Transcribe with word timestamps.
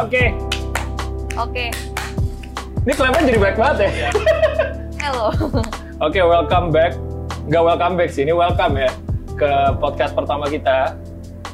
Oke. 0.00 0.32
Oke, 1.36 1.68
Ini 2.88 2.92
klaimnya 2.96 3.22
jadi 3.28 3.38
baik 3.38 3.56
banget 3.60 3.76
ya. 3.84 4.10
hello. 4.96 5.28
Oke, 6.00 6.20
welcome 6.24 6.72
back. 6.72 6.96
Nggak 7.44 7.62
welcome 7.64 7.94
back 8.00 8.08
sih, 8.08 8.24
ini 8.24 8.32
welcome 8.32 8.80
ya 8.80 8.88
ke 9.36 9.50
podcast 9.76 10.16
pertama 10.16 10.48
kita. 10.48 10.96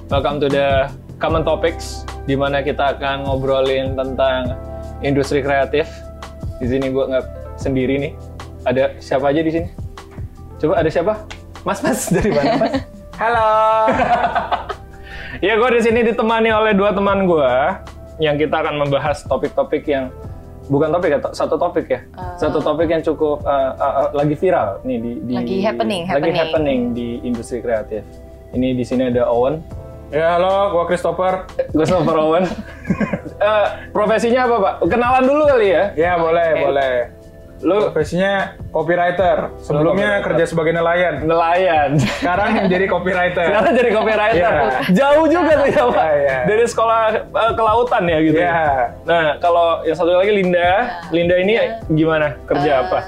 Welcome 0.07 0.39
to 0.39 0.47
the 0.47 0.87
Common 1.19 1.43
Topics, 1.43 2.07
di 2.31 2.39
mana 2.39 2.63
kita 2.63 2.95
akan 2.95 3.27
ngobrolin 3.27 3.99
tentang 3.99 4.55
industri 5.03 5.43
kreatif. 5.43 5.91
Di 6.63 6.71
sini 6.71 6.95
gue 6.95 7.03
nggak 7.03 7.59
sendiri 7.59 7.99
nih. 7.99 8.13
Ada 8.63 8.95
siapa 9.03 9.35
aja 9.35 9.43
di 9.43 9.51
sini? 9.51 9.69
Coba 10.63 10.87
ada 10.87 10.91
siapa? 10.91 11.15
Mas, 11.67 11.83
Mas 11.83 12.07
dari 12.15 12.31
mana, 12.31 12.63
Mas? 12.63 12.73
Halo. 13.21 13.51
Ya, 15.45 15.53
gue 15.61 15.69
di 15.69 15.85
sini 15.85 16.01
ditemani 16.01 16.49
oleh 16.49 16.73
dua 16.73 16.97
teman 16.97 17.29
gue 17.29 17.53
yang 18.17 18.37
kita 18.41 18.57
akan 18.65 18.81
membahas 18.81 19.25
topik-topik 19.29 19.85
yang 19.89 20.09
bukan 20.67 20.91
topik 20.91 21.11
ya, 21.15 21.19
satu 21.31 21.57
topik 21.61 21.87
ya, 21.87 22.01
satu 22.41 22.59
topik 22.59 22.89
yang 22.91 23.03
cukup 23.05 23.45
uh, 23.47 23.73
uh, 23.77 23.95
uh, 24.05 24.09
lagi 24.17 24.35
viral 24.35 24.83
nih 24.83 24.99
di, 24.99 25.13
di 25.23 25.35
Lagi 25.37 25.57
happening, 25.63 26.03
lagi 26.09 26.13
happening. 26.13 26.37
happening 26.37 26.81
di 26.97 27.09
industri 27.23 27.63
kreatif. 27.63 28.03
Ini 28.57 28.73
di 28.75 28.85
sini 28.87 29.11
ada 29.11 29.29
Owen, 29.29 29.61
Ya 30.07 30.39
halo, 30.39 30.71
gua 30.71 30.85
Christopher. 30.87 31.51
Christopher 31.75 32.17
Owen. 32.23 32.47
Eh, 33.37 33.67
profesinya 33.93 34.49
apa 34.49 34.57
pak? 34.57 34.75
Kenalan 34.89 35.29
dulu 35.29 35.45
kali 35.45 35.69
ya. 35.69 35.93
Ya 35.93 36.17
boleh, 36.17 36.57
boleh. 36.57 36.95
Lu 37.59 37.89
Profesinya 37.89 38.53
copywriter. 38.69 39.49
Sebelumnya 39.59 40.21
copywriter. 40.21 40.27
kerja 40.29 40.45
sebagai 40.45 40.73
nelayan. 40.73 41.15
nelayan. 41.23 41.91
Sekarang 41.97 42.51
jadi 42.73 42.85
copywriter. 42.85 43.45
Sekarang 43.47 43.73
jadi 43.73 43.91
copywriter. 43.91 44.53
Iya. 44.53 44.71
Jauh 44.93 45.25
juga 45.25 45.53
tuh 45.55 45.69
ya 45.69 45.83
pak. 45.87 46.05
Iya, 46.05 46.15
iya. 46.19 46.39
Dari 46.45 46.65
sekolah 46.67 47.01
eh, 47.17 47.53
kelautan 47.53 48.03
ya 48.05 48.19
gitu. 48.21 48.39
Iya. 48.39 48.61
Nah 49.03 49.25
kalau 49.39 49.67
yang 49.83 49.97
satu 49.97 50.13
lagi 50.13 50.33
Linda, 50.33 50.71
Linda 51.09 51.37
ini 51.37 51.53
Iya. 51.55 51.81
gimana 51.89 52.37
kerja 52.45 52.71
Eh, 52.71 52.83
apa? 52.83 52.99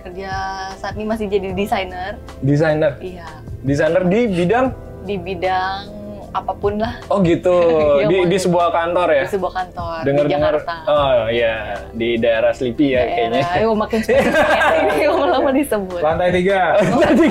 Kerja 0.00 0.30
saat 0.74 0.94
ini 0.94 1.04
masih 1.04 1.26
jadi 1.26 1.52
desainer. 1.52 2.16
Desainer. 2.40 2.92
Iya, 2.98 3.28
Desainer 3.60 4.02
di 4.02 4.20
bidang 4.26 4.66
di 5.00 5.16
bidang 5.16 5.97
apa 6.30 6.52
pun 6.52 6.76
lah 6.76 7.00
Oh 7.06 7.18
gitu, 7.20 7.54
Yang 8.04 8.08
di, 8.08 8.16
di 8.26 8.38
sebuah 8.38 8.68
kantor 8.68 9.08
ya? 9.10 9.24
di 9.24 9.32
sebuah 9.32 9.52
kantor 9.52 9.96
Dengar 10.02 10.24
di 10.24 10.30
dengar. 10.30 10.52
Jakarta. 10.58 10.74
Oh 10.86 11.12
iya, 11.28 11.56
di 11.90 12.08
daerah 12.16 12.52
Sleepy 12.52 12.92
ya 12.92 13.02
kayaknya. 13.02 13.40
Daerah, 13.40 13.56
ayo 13.56 13.68
makin 13.72 13.98
spesifik 14.00 14.34
ini 14.80 15.04
lama-lama 15.06 15.50
disebut. 15.50 16.00
Lantai 16.00 16.28
tiga. 16.30 16.60
Tadi 16.78 17.26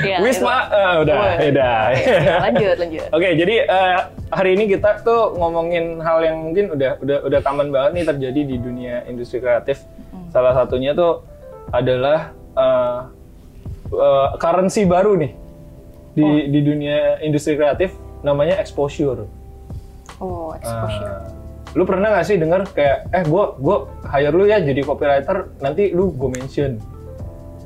Iya, 0.00 0.16
Wisma, 0.20 0.56
eh, 0.68 0.94
udah, 1.02 1.14
Boleh. 1.16 1.36
udah. 1.50 1.78
Iya, 1.92 2.34
lanjut, 2.40 2.76
lanjut. 2.78 3.06
Oke, 3.10 3.28
jadi 3.34 3.54
eh, 3.64 3.96
hari 4.30 4.50
ini 4.54 4.64
kita 4.68 5.00
tuh 5.00 5.34
ngomongin 5.34 5.98
hal 6.00 6.18
yang 6.20 6.36
mungkin 6.40 6.72
udah 6.72 7.00
udah 7.00 7.18
udah 7.24 7.40
common 7.40 7.68
banget 7.68 7.90
nih 7.92 8.04
terjadi 8.06 8.40
di 8.44 8.56
dunia 8.56 8.96
industri 9.04 9.38
kreatif. 9.38 9.82
Salah 10.30 10.52
satunya 10.52 10.92
tuh 10.92 11.22
adalah 11.70 12.30
eh, 12.54 12.98
eh, 13.90 14.28
currency 14.36 14.84
baru 14.84 15.16
nih 15.16 15.32
di 16.14 16.48
di 16.50 16.60
dunia 16.62 17.18
industri 17.20 17.58
kreatif 17.58 17.94
namanya 18.22 18.56
exposure. 18.58 19.26
Oh, 20.22 20.54
exposure. 20.54 21.10
Ah, 21.10 21.26
lu 21.74 21.82
pernah 21.82 22.14
gak 22.14 22.26
sih 22.26 22.38
denger 22.38 22.70
kayak 22.70 23.10
eh 23.10 23.22
gua 23.26 23.58
gua 23.58 23.90
hire 24.06 24.30
lu 24.30 24.46
ya 24.46 24.62
jadi 24.62 24.78
copywriter 24.86 25.50
nanti 25.58 25.90
lu 25.90 26.14
gue 26.14 26.30
mention 26.30 26.78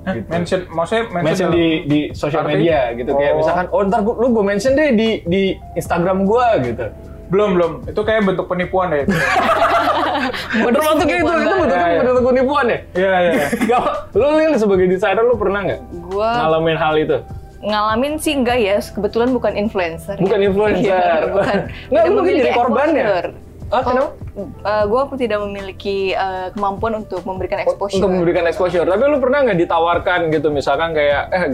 Hah, 0.08 0.16
Gitu. 0.16 0.24
Mention, 0.32 0.60
maksudnya 0.72 1.04
mention, 1.12 1.24
mention 1.28 1.48
di 1.52 1.66
di 1.84 2.00
sosial 2.16 2.40
media 2.48 2.96
gitu 2.96 3.12
kayak 3.12 3.36
Oh. 3.36 3.38
misalkan 3.44 3.66
oh 3.68 3.84
ntar 3.84 4.00
gua, 4.00 4.16
lu 4.16 4.32
gue 4.32 4.44
mention 4.46 4.72
deh 4.72 4.96
di 4.96 5.20
di 5.28 5.42
Instagram 5.76 6.24
gua 6.24 6.56
gitu 6.64 6.88
Belum, 7.28 7.60
belum. 7.60 7.72
Itu 7.84 8.00
kayak 8.08 8.24
bentuk 8.24 8.48
penipuan 8.48 8.88
deh. 8.88 9.04
termasuk 10.72 11.06
itu 11.06 11.20
itu 11.20 11.28
bentuk 11.28 11.76
iya. 11.76 12.00
bentuk 12.00 12.24
penipuan 12.24 12.64
ya 12.66 12.78
Iya, 12.96 13.12
iya. 13.20 13.46
Gak, 13.68 13.84
lu 14.16 14.26
Lil 14.34 14.52
sebagai 14.56 14.86
desainer 14.88 15.24
lu 15.24 15.36
pernah 15.36 15.60
nggak 15.62 15.80
Gua 16.08 16.28
ngalamin 16.44 16.76
hal 16.80 16.94
itu? 16.98 17.16
Ngalamin 17.60 18.16
sih 18.16 18.32
enggak 18.32 18.58
ya, 18.58 18.76
kebetulan 18.78 19.30
bukan 19.30 19.52
influencer. 19.52 20.14
ya. 20.14 20.22
Bukan 20.22 20.40
influencer. 20.40 20.84
Iya, 20.84 21.04
bukan. 21.28 21.56
Nggak, 21.90 22.02
Tidak 22.02 22.04
lu 22.04 22.14
mungkin 22.14 22.32
jadi 22.32 22.42
memiliki 22.44 22.58
korban 22.58 22.88
ya? 22.88 23.02
exposure. 23.02 23.28
Ah, 23.68 23.82
kenapa? 23.84 24.08
Oh, 24.64 24.82
gue 24.86 25.18
tidak 25.18 25.38
memiliki 25.42 25.98
eh, 26.10 26.48
kemampuan 26.50 26.92
untuk 26.96 27.20
memberikan 27.22 27.58
exposure. 27.60 27.98
Untuk 27.98 28.10
memberikan 28.10 28.44
exposure. 28.46 28.82
Tapi 28.82 29.02
lu 29.04 29.18
pernah 29.18 29.44
nggak 29.44 29.58
ditawarkan 29.58 30.20
gitu 30.30 30.48
misalkan 30.48 30.92
kayak 30.92 31.22
eh 31.28 31.44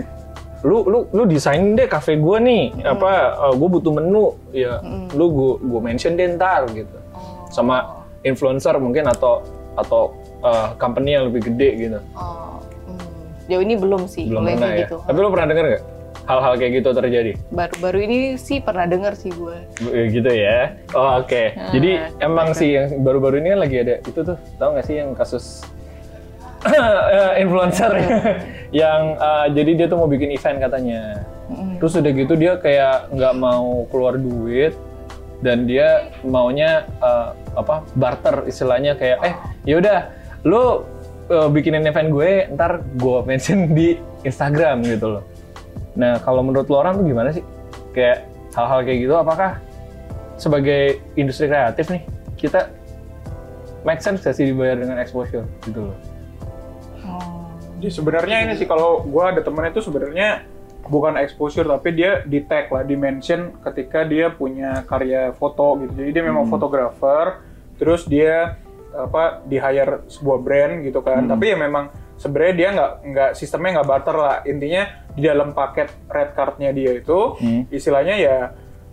lu 0.62 0.80
lu 0.82 1.04
lu 1.10 1.22
desain 1.24 1.74
deh 1.74 1.84
cafe 1.84 2.16
gua 2.16 2.38
nih 2.38 2.72
Hmm. 2.72 2.94
apa 2.94 3.10
eh, 3.42 3.54
gua 3.54 3.68
butuh 3.68 3.92
menu 3.92 4.26
ya 4.50 4.80
lu 5.10 5.28
gua 5.28 5.52
gua 5.58 5.80
mention 5.82 6.14
deh 6.14 6.24
ntar 6.30 6.64
gitu 6.70 6.96
Oh. 7.12 7.44
sama 7.48 8.00
influencer 8.22 8.72
mungkin 8.76 9.04
atau 9.04 9.44
atau 9.74 10.14
eh, 10.38 10.68
company 10.78 11.12
yang 11.12 11.28
lebih 11.28 11.50
gede 11.50 11.68
gitu 11.78 11.98
Oh, 12.14 12.62
hmm. 12.86 13.44
Jauh 13.44 13.60
ini 13.60 13.74
belum 13.74 14.06
sih, 14.06 14.24
belum 14.24 14.40
pernah 14.46 14.70
ya 14.70 14.78
gitu. 14.82 14.96
tapi 15.02 15.18
lu 15.18 15.28
pernah 15.28 15.46
denger 15.46 15.64
nggak 15.66 15.82
hal-hal 16.24 16.52
kayak 16.56 16.72
gitu 16.80 16.88
terjadi? 16.96 17.32
Baru-baru 17.52 17.98
ini 18.04 18.18
sih 18.40 18.58
pernah 18.60 18.88
dengar 18.88 19.12
sih 19.16 19.30
gue. 19.32 19.56
Eh, 19.92 20.08
gitu 20.12 20.30
ya? 20.30 20.76
Oh 20.96 21.20
oke. 21.20 21.52
Jadi 21.72 21.90
emang 22.20 22.56
sih 22.56 22.76
yang 22.76 23.04
baru-baru 23.04 23.40
ini 23.44 23.48
kan 23.56 23.60
lagi 23.64 23.76
ada 23.80 23.94
itu 24.04 24.20
tuh 24.24 24.36
tahu 24.56 24.68
nggak 24.76 24.86
sih 24.88 24.96
yang 25.00 25.10
kasus 25.12 25.64
eh, 26.68 27.32
influencer 27.44 27.92
yang 28.84 29.02
eh, 29.20 29.46
jadi 29.52 29.70
dia 29.84 29.86
tuh 29.86 29.98
mau 30.00 30.08
bikin 30.08 30.32
event 30.32 30.58
katanya. 30.60 31.24
Terus 31.78 32.00
udah 32.00 32.12
gitu 32.16 32.34
dia 32.40 32.56
kayak 32.56 33.12
nggak 33.12 33.34
mau 33.36 33.84
keluar 33.92 34.16
duit 34.16 34.72
dan 35.44 35.68
dia 35.68 36.08
maunya 36.24 36.88
eh, 37.04 37.28
apa 37.52 37.84
barter 37.92 38.48
istilahnya 38.48 38.96
kayak 38.96 39.18
eh 39.20 39.34
yaudah 39.68 40.08
lu 40.48 40.88
eh, 41.28 41.48
bikinin 41.52 41.84
event 41.84 42.08
gue 42.08 42.30
ntar 42.56 42.80
gue 42.96 43.18
mention 43.28 43.68
di 43.76 44.00
Instagram 44.24 44.80
gitu 44.88 45.20
loh 45.20 45.33
nah 45.94 46.18
kalau 46.22 46.42
menurut 46.42 46.66
lo 46.70 46.82
orang 46.82 46.98
tuh 46.98 47.06
gimana 47.06 47.30
sih 47.30 47.44
kayak 47.94 48.26
hal-hal 48.54 48.82
kayak 48.82 48.98
gitu 49.06 49.14
apakah 49.14 49.58
sebagai 50.34 50.98
industri 51.14 51.46
kreatif 51.46 51.86
nih 51.90 52.02
kita 52.34 52.70
make 53.86 54.02
sense 54.02 54.22
gak 54.22 54.34
sih 54.34 54.50
dibayar 54.50 54.74
dengan 54.74 54.98
exposure 54.98 55.46
gitu 55.62 55.90
loh 55.90 55.98
Oh. 57.04 57.52
Jadi 57.78 57.90
sebenarnya 57.92 58.36
ini 58.48 58.52
sih 58.56 58.64
kalau 58.64 59.04
gua 59.04 59.30
ada 59.30 59.44
temen 59.44 59.68
itu 59.68 59.84
sebenarnya 59.84 60.48
bukan 60.88 61.16
exposure 61.20 61.64
tapi 61.64 61.96
dia 61.96 62.24
di 62.24 62.44
tag 62.44 62.68
lah, 62.72 62.84
di 62.84 62.96
mention 62.96 63.56
ketika 63.60 64.04
dia 64.04 64.32
punya 64.32 64.84
karya 64.88 65.32
foto 65.36 65.80
gitu. 65.84 65.92
Jadi 65.92 66.10
dia 66.12 66.24
memang 66.24 66.48
fotografer, 66.48 67.40
terus 67.76 68.08
dia 68.08 68.56
apa 68.94 69.42
di 69.44 69.58
hire 69.58 70.06
sebuah 70.08 70.38
brand 70.40 70.74
gitu 70.84 71.00
kan. 71.04 71.28
Tapi 71.28 71.44
ya 71.52 71.56
memang 71.60 71.92
sebenarnya 72.16 72.54
dia 72.56 72.68
nggak 72.72 72.92
nggak 73.04 73.30
sistemnya 73.36 73.80
nggak 73.80 73.88
barter 73.88 74.16
lah. 74.16 74.36
Intinya 74.48 74.82
di 75.14 75.22
dalam 75.22 75.50
paket 75.50 75.88
red 76.06 76.30
cardnya 76.32 76.70
dia 76.70 76.92
itu 76.94 77.38
Hmm. 77.38 77.62
istilahnya 77.68 78.14
ya 78.16 78.38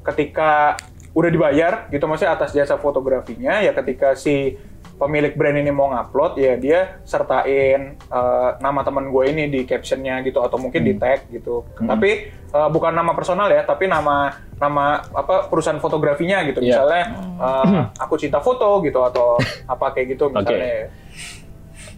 ketika 0.02 0.78
udah 1.12 1.28
dibayar 1.28 1.74
gitu 1.88 2.06
maksudnya 2.06 2.34
atas 2.34 2.52
jasa 2.52 2.78
fotografinya 2.78 3.60
ya 3.60 3.74
ketika 3.74 4.16
si 4.16 4.56
pemilik 4.96 5.34
brand 5.34 5.58
ini 5.58 5.70
mau 5.70 5.90
ngupload 5.90 6.38
ya 6.38 6.54
dia 6.56 6.80
sertain 7.04 7.98
eh, 7.98 8.50
nama 8.56 8.80
teman 8.80 9.10
gue 9.10 9.24
ini 9.28 9.44
di 9.46 9.62
captionnya 9.64 10.22
gitu 10.22 10.40
atau 10.40 10.56
mungkin 10.56 10.82
Hmm. 10.82 10.88
di 10.88 10.94
tag 10.96 11.20
gitu. 11.28 11.66
Tapi 11.76 12.12
eh, 12.32 12.70
bukan 12.70 12.94
nama 12.94 13.12
personal 13.12 13.50
ya 13.50 13.62
tapi 13.62 13.86
nama 13.86 14.30
nama 14.56 15.02
apa 15.04 15.50
perusahaan 15.50 15.78
fotografinya 15.78 16.46
gitu. 16.46 16.62
Iya. 16.62 16.70
misalnya 16.80 17.04
eh, 17.36 17.66
aku 17.98 18.14
cinta 18.16 18.38
foto 18.40 18.78
gitu 18.80 19.02
atau 19.02 19.42
apa 19.74 19.90
kayak 19.92 20.16
gitu 20.16 20.30
misalnya. 20.30 20.94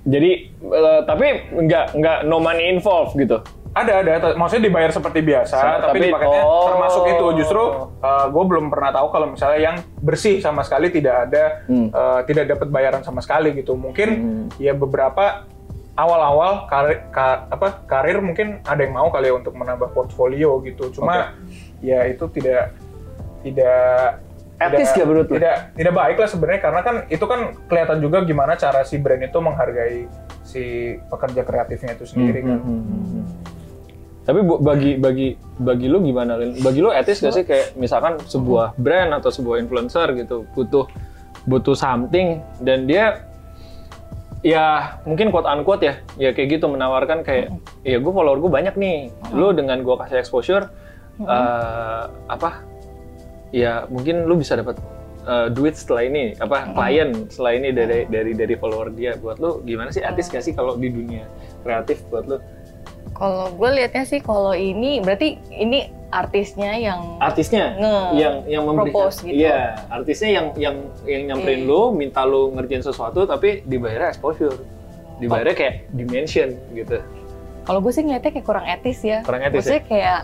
Jadi 0.04 0.32
eh, 0.64 1.00
tapi 1.04 1.28
nggak 1.60 1.86
nggak 1.94 2.18
no 2.24 2.40
money 2.40 2.68
involved 2.70 3.16
gitu 3.16 3.40
ada 3.74 3.92
ada. 4.00 4.12
Maksudnya 4.34 4.64
dibayar 4.66 4.90
seperti 4.90 5.20
biasa 5.20 5.56
Sa- 5.56 5.82
tapi, 5.82 5.98
tapi- 5.98 6.00
di 6.00 6.14
paketnya 6.14 6.42
oh. 6.42 6.66
termasuk 6.70 7.04
itu. 7.08 7.26
Justru 7.42 7.64
gue 8.30 8.44
belum 8.46 8.66
pernah 8.70 8.92
tahu 8.92 9.08
kalau 9.10 9.28
misalnya 9.30 9.60
yang 9.60 9.76
bersih 9.98 10.38
sama 10.40 10.62
sekali 10.62 10.88
tidak 10.88 11.28
ada 11.28 11.66
Hmm. 11.66 11.90
eh, 11.90 12.20
tidak 12.26 12.46
dapat 12.50 12.68
bayaran 12.70 13.02
sama 13.02 13.20
sekali 13.20 13.52
gitu. 13.54 13.74
Mungkin 13.74 14.10
ya 14.56 14.72
beberapa 14.72 15.50
awal-awal 15.94 16.66
karir 16.66 17.06
ka- 17.10 17.46
apa 17.50 17.86
karir 17.86 18.18
mungkin 18.18 18.62
ada 18.64 18.82
yang 18.82 18.94
mau 18.94 19.10
kali 19.10 19.30
ya 19.30 19.34
untuk 19.34 19.54
menambah 19.54 19.90
portfolio 19.90 20.58
gitu. 20.62 20.90
Cuma 20.92 21.38
ya 21.80 22.06
itu 22.06 22.26
tidak 22.30 22.74
tidak 23.42 24.22
Etis 24.54 24.90
tidak- 24.90 24.96
nggak 24.96 25.08
menurut 25.08 25.28
tidak 25.28 25.56
tidak 25.74 25.94
baik 25.94 26.18
lah 26.18 26.30
sebenarnya. 26.30 26.62
Karena 26.62 26.82
kan 26.82 26.96
itu 27.10 27.26
kan 27.26 27.40
kelihatan 27.68 27.98
juga 28.00 28.18
gimana 28.22 28.54
cara 28.54 28.82
si 28.82 28.96
brand 28.98 29.22
itu 29.22 29.38
menghargai 29.38 30.06
si 30.44 30.64
pekerja 31.10 31.42
kreatifnya 31.42 31.94
itu 31.94 32.06
sendiri 32.06 32.40
kan. 32.42 32.60
Hmm, 32.60 33.26
Tapi 34.24 34.40
bagi 34.44 34.92
bagi 34.96 35.28
bagi 35.60 35.88
lu 35.92 36.00
gimana 36.00 36.40
Lin? 36.40 36.56
Bagi 36.64 36.80
lu 36.80 36.96
etis 36.96 37.20
gak 37.20 37.34
sih 37.36 37.44
kayak 37.44 37.76
misalkan 37.76 38.24
sebuah 38.24 38.80
brand 38.80 39.12
atau 39.20 39.28
sebuah 39.28 39.60
influencer 39.60 40.16
gitu 40.16 40.48
butuh 40.56 40.88
butuh 41.44 41.76
something 41.76 42.40
dan 42.64 42.88
dia 42.88 43.28
ya 44.44 44.96
mungkin 45.04 45.28
quote 45.28 45.48
unquote 45.48 45.84
ya 45.84 46.00
ya 46.16 46.32
kayak 46.32 46.60
gitu 46.60 46.72
menawarkan 46.72 47.24
kayak 47.24 47.52
ya 47.84 48.00
gue 48.00 48.12
follower 48.16 48.40
gue 48.40 48.52
banyak 48.52 48.76
nih. 48.80 49.12
Lu 49.36 49.52
dengan 49.52 49.84
gue 49.84 49.96
kasih 50.00 50.24
exposure 50.24 50.72
eh, 51.20 52.04
apa 52.08 52.64
ya 53.52 53.84
mungkin 53.92 54.24
lu 54.24 54.40
bisa 54.40 54.56
dapat 54.56 54.80
uh, 55.28 55.48
duit 55.52 55.76
setelah 55.76 56.04
ini 56.08 56.36
apa 56.40 56.74
klien 56.74 57.28
setelah 57.30 57.54
ini 57.56 57.70
dari 57.76 58.08
dari 58.08 58.32
dari 58.36 58.56
follower 58.56 58.92
dia. 58.96 59.16
Buat 59.20 59.38
lo 59.44 59.60
gimana 59.64 59.92
sih 59.92 60.04
artis 60.04 60.32
gak 60.32 60.44
sih 60.44 60.56
kalau 60.56 60.76
di 60.80 60.92
dunia 60.92 61.28
kreatif 61.64 62.04
buat 62.12 62.26
lo 62.28 62.38
Kalau 63.14 63.50
gue 63.50 63.70
liatnya 63.72 64.04
sih 64.04 64.20
kalau 64.20 64.52
ini 64.52 64.98
berarti 64.98 65.38
ini 65.50 65.86
artisnya 66.10 66.74
yang 66.76 67.18
artisnya 67.18 67.74
Nge- 67.74 68.12
yang 68.16 68.36
yang 68.46 68.64
memberikan 68.64 69.10
propose 69.10 69.22
gitu. 69.22 69.34
iya 69.36 69.60
artisnya 69.88 70.30
yang 70.32 70.48
yang 70.56 70.76
yang 71.04 71.22
nyamperin 71.28 71.62
Oke. 71.62 71.70
lo 71.70 71.82
minta 71.90 72.22
lo 72.22 72.54
ngerjain 72.54 72.82
sesuatu 72.82 73.26
tapi 73.26 73.62
dibayarnya 73.64 74.10
exposure 74.12 74.62
dibayarnya 75.18 75.56
kayak 75.56 75.76
dimension 75.90 76.54
gitu 76.72 77.02
kalau 77.64 77.80
gue 77.80 77.90
sih 77.90 78.04
ngeliatnya 78.04 78.30
kayak 78.30 78.44
kurang 78.44 78.68
etis 78.68 79.00
ya. 79.02 79.24
Kurang 79.24 79.42
etis 79.42 79.56
ya? 79.56 79.58
Maksudnya 79.58 79.84
kayak 79.88 80.22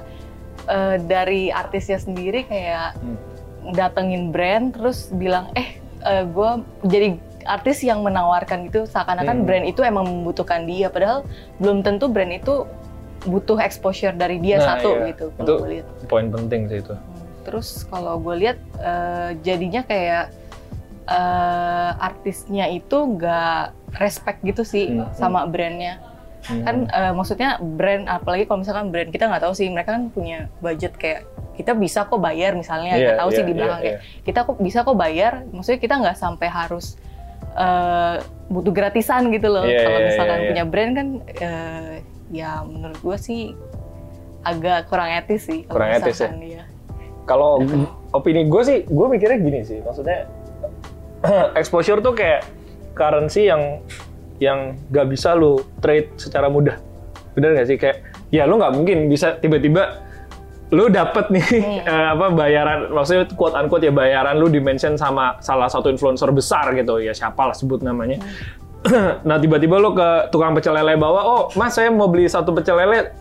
eh, 0.67 0.95
dari 1.01 1.41
artisnya 1.49 1.97
sendiri 1.97 2.43
kayak 2.43 2.93
Hmm. 2.95 3.17
datengin 3.69 4.29
brand 4.29 4.71
terus 4.71 5.07
bilang 5.09 5.47
eh 5.53 5.79
gue 6.01 6.49
jadi 6.83 7.07
artis 7.43 7.79
yang 7.79 7.99
menawarkan 7.99 8.65
itu 8.65 8.83
seakan-akan 8.85 9.37
Hmm. 9.37 9.45
brand 9.45 9.65
itu 9.65 9.81
emang 9.81 10.03
membutuhkan 10.03 10.63
dia 10.63 10.87
padahal 10.87 11.23
belum 11.57 11.79
tentu 11.79 12.07
brand 12.07 12.31
itu 12.31 12.63
butuh 13.21 13.57
exposure 13.57 14.11
dari 14.11 14.37
dia 14.37 14.57
Nah, 14.57 14.67
satu 14.73 14.89
iya. 14.97 15.07
gitu 15.09 15.25
itu 15.27 15.37
kalau 15.37 15.57
gue 15.57 15.69
lihat. 15.73 15.87
poin 16.05 16.27
penting 16.27 16.61
sih 16.65 16.79
itu 16.79 16.95
Terus 17.39 17.67
kalau 17.83 18.15
gue 18.17 18.35
lihat 18.37 18.57
eh, 18.77 19.29
jadinya 19.39 19.81
kayak 19.81 20.31
eh, 21.05 21.91
artisnya 21.99 22.69
itu 22.69 22.95
nggak 22.95 23.63
respect 23.97 24.39
gitu 24.41 24.61
sih 24.63 24.87
Hmm. 24.89 25.09
sama 25.11 25.43
brandnya. 25.45 25.97
Hmm. 26.41 26.63
Kan 26.63 26.75
eh, 26.87 27.11
maksudnya 27.11 27.57
brand 27.59 28.07
apalagi 28.07 28.45
kalau 28.45 28.61
misalkan 28.61 28.87
brand 28.89 29.09
kita 29.09 29.25
nggak 29.25 29.41
tahu 29.41 29.53
sih 29.53 29.67
mereka 29.67 29.91
kan 29.91 30.07
punya 30.07 30.47
budget 30.59 30.95
kayak 30.95 31.25
kita 31.53 31.73
bisa 31.73 32.05
kok 32.05 32.15
bayar 32.17 32.55
misalnya 32.55 32.95
Iya, 32.95 33.03
nggak 33.05 33.19
tahu 33.19 33.29
sih 33.29 33.37
iya, 33.37 33.49
di 33.49 33.53
belakang 33.53 33.75
iya, 33.77 33.85
kayak 33.89 33.99
kita 34.23 34.39
kok 34.45 34.57
bisa 34.57 34.79
kok 34.81 34.95
bayar 34.95 35.33
maksudnya 35.49 35.79
kita 35.81 35.95
nggak 35.97 36.15
sampai 36.15 36.47
harus 36.47 36.95
eh, 37.59 38.15
butuh 38.49 38.73
gratisan 38.73 39.29
gitu 39.29 39.51
loh 39.51 39.67
Iya, 39.67 39.83
kalau 39.85 39.99
iya, 39.99 40.07
misalkan 40.09 40.33
iya, 40.33 40.41
iya. 40.41 40.49
punya 40.49 40.63
brand 40.65 40.91
kan 40.95 41.07
eh, 41.37 41.93
ya 42.29 42.51
menurut 42.65 42.99
gue 43.03 43.17
sih 43.19 43.41
agak 44.47 44.87
kurang 44.87 45.11
etis 45.11 45.45
sih 45.45 45.67
kalau 45.67 45.75
Kurang 45.83 45.91
etis 45.99 46.17
ya? 46.23 46.31
dia. 46.39 46.63
Kalau 47.27 47.61
opini 48.09 48.49
gue 48.49 48.61
sih, 48.65 48.77
gue 48.89 49.05
mikirnya 49.05 49.37
gini 49.37 49.59
sih, 49.61 49.77
maksudnya 49.85 50.25
exposure 51.59 52.01
tuh 52.01 52.15
kayak 52.17 52.41
currency 52.97 53.45
yang 53.51 53.83
yang 54.39 54.79
gak 54.89 55.11
bisa 55.11 55.35
lu 55.35 55.61
trade 55.83 56.09
secara 56.17 56.49
mudah. 56.49 56.79
Bener 57.37 57.53
gak 57.53 57.67
sih? 57.69 57.77
Kayak 57.77 58.01
ya 58.33 58.47
lu 58.49 58.57
nggak 58.57 58.73
mungkin 58.73 59.11
bisa 59.11 59.37
tiba-tiba 59.37 60.08
lu 60.69 60.85
dapet 60.89 61.33
nih 61.33 61.45
eh, 61.89 62.07
apa 62.13 62.29
bayaran, 62.29 62.93
maksudnya 62.93 63.25
quote 63.33 63.57
unquote 63.57 63.89
ya 63.89 63.93
bayaran 63.93 64.37
lu 64.37 64.47
dimention 64.49 64.93
sama 64.95 65.37
salah 65.41 65.65
satu 65.65 65.89
influencer 65.89 66.29
besar 66.29 66.69
gitu. 66.77 67.01
Ya 67.01 67.13
siapa 67.13 67.49
lah 67.49 67.55
sebut 67.57 67.81
namanya. 67.81 68.21
nah 69.27 69.35
tiba-tiba 69.41 69.75
lu 69.81 69.91
ke 69.97 70.31
tukang 70.31 70.55
pecel 70.55 70.77
lele 70.77 70.95
bawa, 70.95 71.21
oh 71.25 71.43
mas 71.57 71.75
saya 71.75 71.89
mau 71.91 72.07
beli 72.07 72.29
satu 72.29 72.53
pecel 72.53 72.79
lele, 72.79 73.11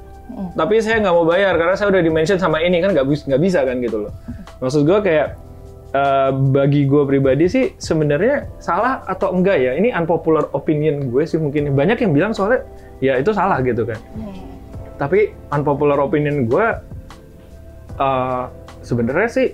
tapi 0.54 0.78
saya 0.84 1.00
nggak 1.02 1.14
mau 1.16 1.26
bayar 1.26 1.56
karena 1.56 1.74
saya 1.74 1.88
udah 1.88 2.02
dimention 2.04 2.36
sama 2.36 2.60
ini. 2.60 2.84
Kan 2.84 2.92
nggak 2.92 3.06
nggak 3.08 3.40
bisa 3.40 3.64
kan 3.64 3.80
gitu 3.80 4.06
loh. 4.06 4.12
Maksud 4.60 4.84
gue 4.84 4.98
kayak 5.00 5.28
eh, 5.96 6.30
bagi 6.52 6.84
gue 6.84 7.02
pribadi 7.08 7.48
sih 7.48 7.64
sebenarnya 7.80 8.44
salah 8.60 9.00
atau 9.08 9.32
enggak 9.32 9.56
ya? 9.56 9.72
Ini 9.72 9.96
unpopular 9.96 10.52
opinion 10.52 11.08
gue 11.08 11.24
sih 11.24 11.40
mungkin. 11.40 11.72
Banyak 11.72 11.96
yang 12.04 12.12
bilang 12.12 12.32
soalnya 12.36 12.60
ya 13.00 13.16
itu 13.16 13.32
salah 13.32 13.64
gitu 13.64 13.88
kan. 13.88 13.96
Tapi 15.00 15.32
unpopular 15.48 15.96
opinion 15.96 16.44
gue 16.44 16.66
eh, 17.98 18.42
sebenarnya 18.82 19.28
sih 19.28 19.48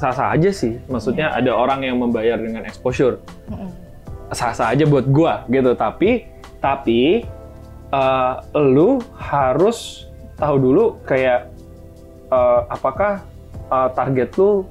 sah-sah 0.00 0.34
aja 0.34 0.50
sih. 0.50 0.80
Maksudnya 0.90 1.30
ada 1.30 1.54
orang 1.54 1.86
yang 1.86 2.00
membayar 2.02 2.40
dengan 2.40 2.66
exposure. 2.66 3.22
Sah-sah 4.34 4.74
aja 4.74 4.84
buat 4.88 5.06
gua 5.06 5.46
gitu. 5.46 5.76
Tapi 5.76 6.26
tapi 6.58 7.22
eh, 7.92 8.34
lu 8.58 8.98
harus 9.14 10.08
tahu 10.34 10.56
dulu 10.58 10.84
kayak 11.06 11.52
eh, 12.32 12.60
apakah 12.72 13.22
eh, 13.70 13.88
target 13.94 14.34
lu 14.40 14.66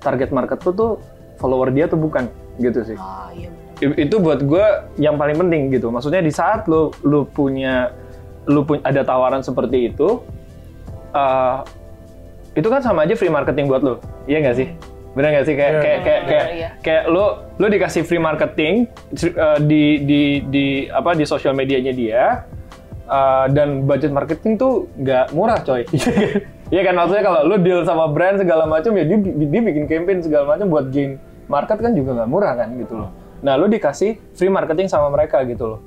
target 0.00 0.30
market 0.32 0.60
lu 0.64 0.72
tuh 0.72 0.92
follower 1.40 1.72
dia 1.74 1.90
tuh 1.90 2.00
bukan 2.00 2.30
gitu 2.62 2.80
sih. 2.86 2.96
Ah 2.96 3.28
iya 3.34 3.50
itu 3.82 4.16
buat 4.22 4.40
gua 4.46 4.86
yang 4.96 5.18
paling 5.18 5.36
penting 5.36 5.74
gitu. 5.74 5.90
Maksudnya 5.90 6.22
di 6.22 6.30
saat 6.30 6.70
lu 6.70 6.94
lu 7.02 7.26
punya 7.26 7.90
lu 8.46 8.62
punya 8.62 8.84
ada 8.86 9.02
tawaran 9.02 9.42
seperti 9.42 9.90
itu 9.92 10.22
eh, 11.12 11.58
itu 12.54 12.66
kan 12.66 12.80
sama 12.80 13.02
aja 13.02 13.14
free 13.14 13.28
marketing 13.28 13.66
buat 13.66 13.82
lu 13.82 13.94
iya 14.24 14.38
nggak 14.40 14.56
sih 14.56 14.68
benar 15.14 15.30
nggak 15.30 15.46
sih 15.46 15.54
kayak 15.54 15.70
Iya. 15.70 15.80
kayak 15.80 16.00
kayak 16.00 16.22
kayak, 16.24 16.46
Iya. 16.50 16.68
kayak 16.82 17.04
lu 17.06 17.24
lu 17.56 17.66
dikasih 17.68 18.02
free 18.02 18.18
marketing 18.18 18.74
eh, 19.14 19.58
di 19.62 19.82
di 20.02 20.20
di 20.44 20.66
apa 20.88 21.14
di 21.14 21.22
sosial 21.22 21.54
medianya 21.54 21.90
dia 21.90 22.22
eh, 23.04 23.44
dan 23.50 23.84
budget 23.84 24.10
marketing 24.10 24.58
tuh 24.58 24.90
nggak 24.96 25.30
murah 25.30 25.60
coy 25.60 25.86
Iya 26.64 26.80
kan 26.80 26.96
maksudnya 26.96 27.22
kalau 27.22 27.40
lu 27.44 27.60
deal 27.60 27.84
sama 27.84 28.08
brand 28.08 28.40
segala 28.40 28.64
macam 28.64 28.96
ya 28.96 29.04
dia, 29.04 29.20
dia 29.20 29.60
bikin 29.62 29.84
campaign 29.84 30.24
segala 30.24 30.56
macam 30.56 30.72
buat 30.72 30.88
gain 30.90 31.20
market 31.46 31.76
kan 31.76 31.92
juga 31.92 32.16
nggak 32.16 32.26
murah 32.26 32.56
kan 32.56 32.72
gitu 32.74 32.96
loh. 32.96 33.12
Nah 33.44 33.54
lu 33.54 33.68
dikasih 33.68 34.16
free 34.32 34.48
marketing 34.48 34.88
sama 34.88 35.12
mereka 35.12 35.44
gitu 35.44 35.76
loh. 35.76 35.80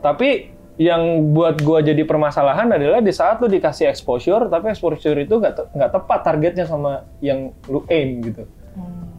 Tapi 0.00 0.48
yang 0.82 1.02
buat 1.30 1.60
gua 1.60 1.78
jadi 1.78 2.02
permasalahan 2.02 2.66
adalah 2.68 2.98
di 2.98 3.10
saat 3.10 3.38
lu 3.38 3.46
dikasih 3.46 3.86
exposure 3.86 4.46
tapi 4.46 4.68
exposure 4.68 5.14
itu 5.16 5.38
nggak 5.38 5.54
te- 5.54 5.68
nggak 5.70 5.90
tepat 5.92 6.20
targetnya 6.22 6.64
sama 6.64 6.92
yang 7.20 7.54
lu 7.66 7.86
aim 7.86 8.18
gitu. 8.22 8.42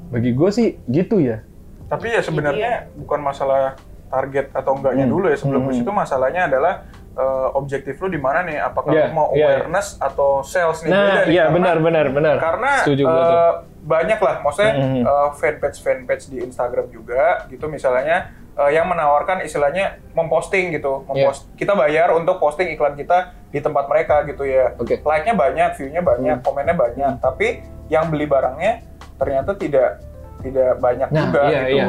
Bagi 0.10 0.30
gue 0.30 0.50
sih 0.51 0.68
gitu 0.86 1.18
ya. 1.18 1.42
Tapi 1.88 2.10
ya 2.10 2.21
sebenarnya 2.21 2.92
bukan 2.94 3.18
masalah 3.18 3.77
target 4.07 4.54
atau 4.54 4.77
enggaknya 4.77 5.06
Hmm. 5.06 5.13
dulu 5.13 5.25
ya 5.25 5.38
sebelum 5.38 5.62
Hmm. 5.62 5.69
ke 5.69 5.81
situ 5.81 5.89
masalahnya 5.89 6.45
adalah 6.45 6.86
eh, 7.13 7.48
objektif 7.54 7.98
lu 7.98 8.07
di 8.07 8.18
mana 8.18 8.42
nih? 8.42 8.57
Apakah 8.60 8.89
Iya, 8.89 9.06
lu 9.06 9.13
mau 9.13 9.27
iya, 9.30 9.38
iya. 9.38 9.45
awareness 9.60 9.98
atau 9.98 10.42
sales 10.42 10.81
nih? 10.81 10.89
Nah, 10.89 11.01
Beda 11.04 11.21
iya 11.27 11.44
karena- 11.44 11.54
benar 11.54 11.77
benar 11.80 12.06
benar. 12.10 12.36
Karena 12.38 12.71
setuju 12.81 13.04
gua 13.04 13.13
tuh. 13.13 13.30
eh, 13.30 13.54
banyak 13.83 14.19
lah, 14.19 14.36
maksudnya 14.39 14.74
Mhm. 14.74 15.01
eh, 15.04 15.30
fanpage 15.33 15.77
fanpage 15.80 16.24
di 16.27 16.38
Instagram 16.42 16.88
juga 16.88 17.24
gitu 17.48 17.65
misalnya 17.68 18.18
eh, 18.54 18.69
yang 18.71 18.86
menawarkan 18.86 19.42
istilahnya 19.42 19.98
memposting 20.12 20.69
gitu, 20.71 21.01
Iya. 21.04 21.25
mempost 21.25 21.50
kita 21.54 21.74
bayar 21.74 22.13
untuk 22.13 22.38
posting 22.38 22.70
iklan 22.70 22.93
kita 22.93 23.34
di 23.50 23.58
tempat 23.58 23.86
mereka 23.86 24.22
gitu 24.24 24.41
ya. 24.43 24.74
Oke. 24.75 24.98
Like-nya 25.00 25.34
banyak, 25.34 25.74
view-nya 25.74 26.01
banyak, 26.01 26.38
Hmm. 26.38 26.46
komennya 26.46 26.75
banyak, 26.75 27.13
tapi 27.17 27.62
yang 27.88 28.08
beli 28.08 28.25
barangnya 28.25 28.86
ternyata 29.15 29.53
tidak 29.53 30.01
tidak 30.39 30.77
banyak 30.77 31.10
Nah, 31.10 31.24
juga 31.24 31.41
iya 31.46 31.62
gitu. 31.63 31.74
iya. 31.74 31.86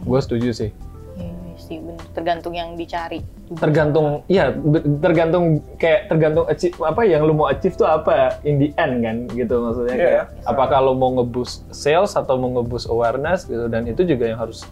Gue 0.00 0.20
setuju 0.20 0.50
sih. 0.52 0.70
Iya 1.14 1.54
sih. 1.56 1.78
Tergantung 2.10 2.50
yang 2.52 2.74
dicari. 2.74 3.22
Tergantung 3.56 4.20
be- 4.60 4.84
tergantung 5.00 5.64
kayak 5.80 6.12
tergantung 6.12 6.44
achieve, 6.44 6.76
apa 6.84 7.00
yang 7.08 7.24
lu 7.24 7.32
mau 7.32 7.48
achieve 7.48 7.72
tuh 7.72 7.88
apa 7.88 8.36
in 8.44 8.60
the 8.60 8.68
end 8.76 9.00
kan 9.00 9.16
gitu 9.32 9.56
maksudnya 9.64 9.96
Iya, 9.96 10.04
kayak 10.04 10.24
iya. 10.36 10.44
apakah 10.44 10.78
lu 10.84 10.92
mau 10.92 11.16
ngeboost 11.16 11.64
sales 11.72 12.12
atau 12.12 12.36
mau 12.36 12.52
ngeboost 12.60 12.92
awareness 12.92 13.48
gitu 13.48 13.64
dan 13.72 13.88
itu 13.88 14.04
juga 14.04 14.28
yang 14.28 14.36
harus 14.36 14.68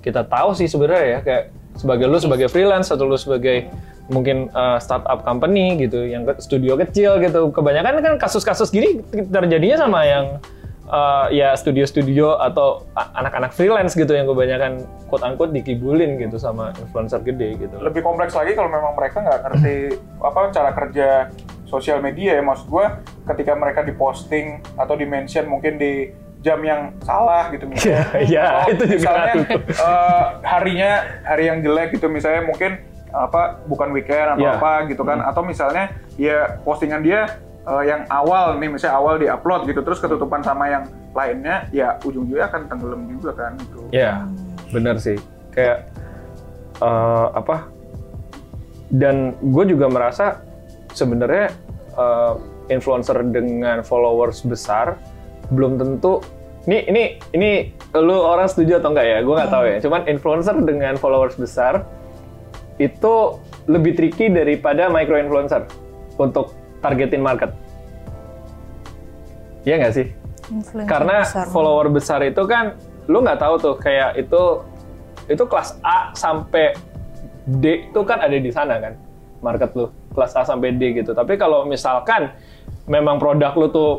kita 0.00 0.24
tahu 0.24 0.56
sih 0.56 0.64
sebenarnya 0.64 1.04
ya 1.04 1.18
kayak 1.20 1.44
sebagai 1.76 2.06
lu 2.08 2.16
sebagai 2.16 2.48
freelance 2.48 2.88
atau 2.88 3.04
lu 3.04 3.20
sebagai 3.20 3.68
mungkin 4.08 4.52
uh, 4.52 4.76
startup 4.80 5.24
company 5.24 5.80
gitu 5.80 6.04
yang 6.04 6.28
studio 6.40 6.76
kecil 6.76 7.16
gitu 7.20 7.48
kebanyakan 7.52 8.04
kan 8.04 8.14
kasus-kasus 8.20 8.68
gini 8.68 9.00
terjadinya 9.32 9.88
sama 9.88 10.04
yang 10.04 10.40
uh, 10.94 11.26
ya 11.34 11.58
studio-studio 11.58 12.38
atau 12.38 12.86
anak-anak 12.94 13.50
freelance 13.50 13.98
gitu 13.98 14.14
yang 14.14 14.30
kebanyakan 14.30 14.86
quote 15.10 15.26
unquote 15.26 15.50
dikibulin 15.50 16.16
gitu 16.22 16.38
sama 16.38 16.70
influencer 16.78 17.18
gede 17.26 17.58
gitu. 17.58 17.74
Lebih 17.82 18.06
kompleks 18.06 18.38
lagi 18.38 18.54
kalau 18.54 18.70
memang 18.70 18.94
mereka 18.94 19.20
nggak 19.26 19.40
ngerti 19.50 19.74
apa 20.22 20.40
cara 20.54 20.70
kerja 20.72 21.08
sosial 21.66 21.98
media 21.98 22.38
ya. 22.38 22.42
Maksud 22.46 22.70
gue 22.70 22.86
ketika 23.34 23.52
mereka 23.58 23.82
diposting 23.82 24.62
atau 24.78 24.94
di 24.94 25.04
mention 25.04 25.50
mungkin 25.50 25.76
di 25.76 26.14
jam 26.44 26.60
yang 26.60 26.92
salah 27.02 27.48
gitu 27.50 27.64
misalnya. 27.66 28.04
Iya, 28.30 28.44
Atau 28.68 28.72
itu 28.76 28.84
juga 28.84 28.96
misalnya 29.00 29.34
eh, 29.64 30.24
harinya 30.44 30.90
hari 31.24 31.44
yang 31.50 31.58
jelek 31.64 31.96
gitu. 31.96 32.06
Misalnya 32.12 32.44
mungkin 32.44 32.78
apa 33.14 33.62
bukan 33.64 33.94
weekend 33.96 34.36
atau 34.36 34.44
Iya. 34.44 34.60
apa 34.60 34.72
gitu 34.92 35.02
kan. 35.08 35.24
Atau 35.24 35.40
misalnya 35.42 35.96
ya 36.20 36.60
postingan 36.62 37.00
dia 37.00 37.40
eh, 37.64 37.82
yang 37.88 38.04
awal 38.12 38.56
nih 38.60 38.68
misalnya 38.68 38.96
awal 39.00 39.14
di 39.16 39.26
upload 39.26 39.68
gitu 39.68 39.80
terus 39.80 39.98
ketutupan 40.00 40.44
sama 40.44 40.68
yang 40.68 40.84
lainnya 41.14 41.70
ya 41.70 41.96
ujung-ujungnya 42.02 42.50
akan 42.50 42.62
tenggelam 42.68 43.02
juga 43.06 43.30
kan 43.32 43.52
gitu 43.56 43.86
Ya, 43.94 44.26
benar 44.74 44.98
sih. 44.98 45.14
Kayak 45.54 45.86
eh, 46.82 47.26
apa? 47.30 47.70
Dan 48.90 49.38
gue 49.38 49.64
juga 49.70 49.86
merasa 49.86 50.42
sebenarnya 50.90 51.54
eh, 51.94 52.34
influencer 52.74 53.14
dengan 53.30 53.86
followers 53.86 54.42
besar 54.42 54.98
belum 55.52 55.78
tentu. 55.78 56.24
Ini 56.64 56.88
ini 56.88 57.02
ini 57.36 57.50
lu 57.94 58.16
orang 58.16 58.48
setuju 58.48 58.80
atau 58.80 58.90
enggak 58.96 59.06
ya? 59.06 59.18
Gue 59.22 59.34
nggak 59.36 59.52
tahu 59.52 59.64
ya. 59.68 59.76
Cuman 59.84 60.00
influencer 60.10 60.56
dengan 60.64 60.96
followers 60.96 61.36
besar 61.36 61.86
itu 62.82 63.38
lebih 63.70 63.94
tricky 63.94 64.32
daripada 64.32 64.90
micro 64.90 65.14
influencer 65.14 65.70
untuk 66.18 66.50
targetin 66.84 67.24
market. 67.24 67.50
Iya 69.64 69.80
nggak 69.80 69.94
sih? 69.96 70.06
Influencer 70.52 70.90
Karena 70.92 71.24
besar. 71.24 71.48
follower 71.48 71.88
besar 71.88 72.20
itu 72.20 72.44
kan 72.44 72.76
lu 73.08 73.24
nggak 73.24 73.40
tahu 73.40 73.54
tuh 73.56 73.74
kayak 73.80 74.20
itu 74.20 74.60
itu 75.28 75.44
kelas 75.48 75.80
A 75.80 76.12
sampai 76.12 76.76
D 77.48 77.88
itu 77.88 78.00
kan 78.04 78.20
ada 78.20 78.36
di 78.36 78.52
sana 78.52 78.76
kan 78.80 78.96
market 79.40 79.72
lu 79.76 79.88
kelas 80.12 80.36
A 80.36 80.44
sampai 80.44 80.76
D 80.76 81.00
gitu 81.00 81.12
tapi 81.12 81.36
kalau 81.40 81.64
misalkan 81.64 82.32
memang 82.88 83.20
produk 83.20 83.52
lu 83.56 83.68
tuh 83.72 83.92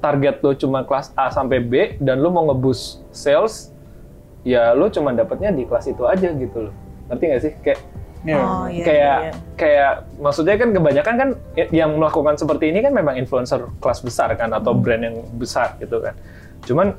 target 0.00 0.40
lu 0.44 0.52
cuma 0.56 0.84
kelas 0.84 1.12
A 1.16 1.28
sampai 1.28 1.60
B 1.60 1.72
dan 2.00 2.20
lu 2.20 2.28
mau 2.32 2.48
ngebus 2.48 3.00
sales 3.12 3.72
ya 4.44 4.72
lu 4.76 4.88
cuma 4.88 5.12
dapatnya 5.12 5.52
di 5.52 5.64
kelas 5.64 5.88
itu 5.88 6.04
aja 6.04 6.28
gitu 6.32 6.68
loh 6.68 6.74
ngerti 7.08 7.24
nggak 7.28 7.40
sih 7.40 7.52
kayak 7.60 7.80
Iya. 8.22 8.38
Oh, 8.38 8.66
iya, 8.70 8.84
kayak 8.86 9.16
iya, 9.18 9.18
iya. 9.18 9.32
kayak 9.58 9.92
maksudnya 10.22 10.54
kan 10.54 10.68
kebanyakan 10.70 11.14
kan 11.18 11.28
yang 11.74 11.90
melakukan 11.98 12.38
seperti 12.38 12.70
ini 12.70 12.78
kan 12.78 12.94
memang 12.94 13.18
influencer 13.18 13.66
kelas 13.82 14.00
besar 14.06 14.30
kan 14.38 14.54
atau 14.54 14.70
brand 14.78 15.02
yang 15.02 15.16
besar 15.34 15.74
gitu 15.82 15.98
kan. 15.98 16.14
Cuman 16.62 16.94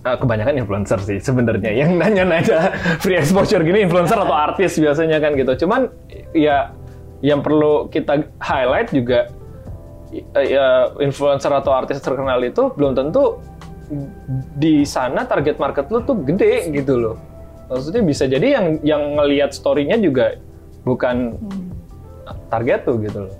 eh, 0.00 0.16
kebanyakan 0.16 0.54
influencer 0.64 0.98
sih 1.04 1.20
sebenarnya 1.20 1.70
yang 1.76 2.00
nanya-nanya 2.00 2.72
free 3.04 3.20
exposure 3.20 3.60
gini 3.60 3.84
influencer 3.84 4.16
atau 4.16 4.32
artis 4.48 4.80
biasanya 4.80 5.20
kan 5.20 5.36
gitu. 5.36 5.68
Cuman 5.68 5.92
ya 6.32 6.72
yang 7.20 7.44
perlu 7.44 7.92
kita 7.92 8.24
highlight 8.40 8.96
juga 8.96 9.28
ya 10.34 10.90
influencer 10.98 11.52
atau 11.52 11.70
artis 11.70 12.00
terkenal 12.00 12.40
itu 12.42 12.72
belum 12.74 12.96
tentu 12.96 13.38
di 14.56 14.86
sana 14.86 15.26
target 15.26 15.60
market 15.60 15.86
lu 15.92 16.00
tuh 16.02 16.16
gede 16.24 16.72
gitu 16.72 16.96
loh. 16.96 17.16
Maksudnya 17.70 18.02
bisa 18.02 18.26
jadi 18.26 18.46
yang 18.58 18.66
yang 18.82 19.02
ngelihat 19.14 19.54
story-nya 19.54 19.94
juga 19.96 20.34
bukan 20.82 21.38
target 22.50 22.82
tuh 22.82 22.98
gitu 22.98 23.30
loh. 23.30 23.36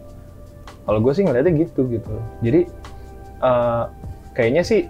Kalau 0.87 0.99
gue 1.03 1.13
sih 1.13 1.23
ngeliatnya 1.27 1.67
gitu 1.67 1.87
gitu 1.91 2.09
loh. 2.09 2.25
Jadi 2.41 2.61
eh, 3.43 3.85
kayaknya 4.33 4.63
sih 4.63 4.87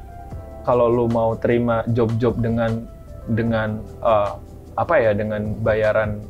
kalau 0.60 0.92
lu 0.92 1.08
mau 1.08 1.32
terima 1.34 1.82
job-job 1.88 2.36
dengan 2.36 2.84
dengan 3.32 3.80
eh, 4.04 4.32
apa 4.76 4.94
ya 4.96 5.12
dengan 5.12 5.56
bayaran 5.60 6.20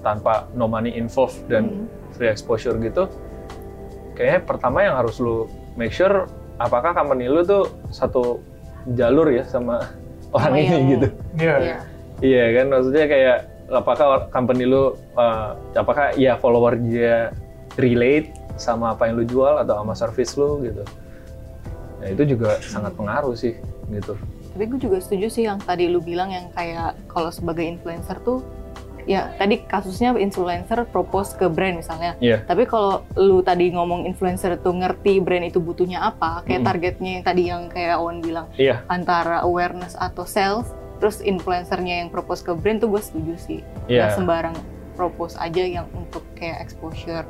tanpa 0.00 0.48
no 0.52 0.66
money 0.66 0.90
involved 0.92 1.38
dan 1.46 1.86
free 2.12 2.26
exposure 2.26 2.74
gitu, 2.76 3.06
kayaknya 4.12 4.40
pertama 4.42 4.82
yang 4.82 4.98
harus 4.98 5.16
lu 5.16 5.46
make 5.78 5.94
sure 5.94 6.26
apakah 6.58 6.90
company 6.92 7.30
lu 7.30 7.40
tuh 7.46 7.70
satu 7.88 8.42
jalur 8.92 9.30
ya 9.30 9.46
sama 9.46 9.78
orang 10.36 10.52
Sama 10.52 10.58
ini 10.58 10.68
yang- 10.68 10.90
gitu. 10.90 11.08
Iya. 11.38 11.56
Iya. 11.60 11.78
Iya 12.22 12.44
kan, 12.54 12.66
maksudnya 12.70 13.04
kayak 13.10 13.38
apakah 13.66 14.30
company 14.30 14.64
lu, 14.64 14.94
uh, 15.18 15.58
apakah 15.74 16.14
ya 16.14 16.38
follower 16.38 16.78
dia 16.78 17.34
relate 17.76 18.30
sama 18.54 18.94
apa 18.94 19.10
yang 19.10 19.18
lu 19.18 19.24
jual 19.26 19.58
atau 19.58 19.82
sama 19.82 19.94
service 19.98 20.38
lu 20.38 20.62
gitu. 20.62 20.86
Nah 21.98 22.08
itu 22.10 22.22
juga 22.36 22.62
sangat 22.62 22.94
pengaruh 22.94 23.34
sih 23.34 23.58
gitu. 23.90 24.14
Tapi 24.52 24.64
gue 24.68 24.80
juga 24.84 24.98
setuju 25.00 25.26
sih 25.32 25.44
yang 25.48 25.58
tadi 25.58 25.88
lu 25.88 25.98
bilang 26.04 26.28
yang 26.28 26.52
kayak 26.52 26.94
kalau 27.08 27.32
sebagai 27.32 27.64
influencer 27.64 28.20
tuh 28.20 28.44
ya 29.02 29.34
tadi 29.34 29.58
kasusnya 29.66 30.14
influencer 30.14 30.86
propose 30.92 31.34
ke 31.34 31.48
brand 31.48 31.80
misalnya. 31.80 32.14
Iya. 32.20 32.44
Tapi 32.44 32.68
kalau 32.68 33.02
lu 33.16 33.40
tadi 33.40 33.72
ngomong 33.72 34.06
influencer 34.06 34.60
tuh 34.60 34.76
ngerti 34.76 35.18
brand 35.18 35.48
itu 35.48 35.58
butuhnya 35.58 36.04
apa, 36.04 36.44
kayak 36.46 36.62
Mm-mm. 36.62 36.68
targetnya 36.68 37.10
yang 37.18 37.24
tadi 37.24 37.42
yang 37.48 37.62
kayak 37.72 37.96
Owen 37.98 38.20
bilang 38.22 38.46
Iya, 38.54 38.84
antara 38.86 39.42
awareness 39.42 39.96
atau 39.98 40.28
sales, 40.28 40.68
terus 41.02 41.18
influencernya 41.18 42.06
yang 42.06 42.08
propose 42.14 42.46
ke 42.46 42.54
brand 42.54 42.78
tuh 42.78 42.86
gue 42.94 43.02
setuju 43.02 43.34
sih. 43.34 43.60
Iya. 43.90 44.06
Nggak 44.06 44.10
sembarang 44.22 44.56
propose 44.94 45.34
aja 45.34 45.66
yang 45.66 45.90
untuk 45.98 46.22
kayak 46.38 46.62
exposure. 46.62 47.26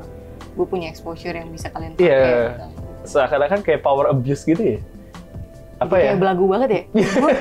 Gue 0.52 0.68
punya 0.68 0.92
exposure 0.92 1.32
yang 1.32 1.48
bisa 1.48 1.72
kalian 1.72 1.96
pakai. 1.96 2.04
Iya. 2.04 2.20
gitu. 2.52 2.68
seakan-akan 3.02 3.66
kayak 3.66 3.80
power 3.80 4.12
abuse 4.12 4.44
gitu 4.44 4.76
ya. 4.76 4.78
Apa 5.80 5.96
Jadi 5.96 6.04
ya? 6.04 6.08
Kayak 6.12 6.20
belagu 6.20 6.44
banget 6.52 6.68
ya. 6.68 6.82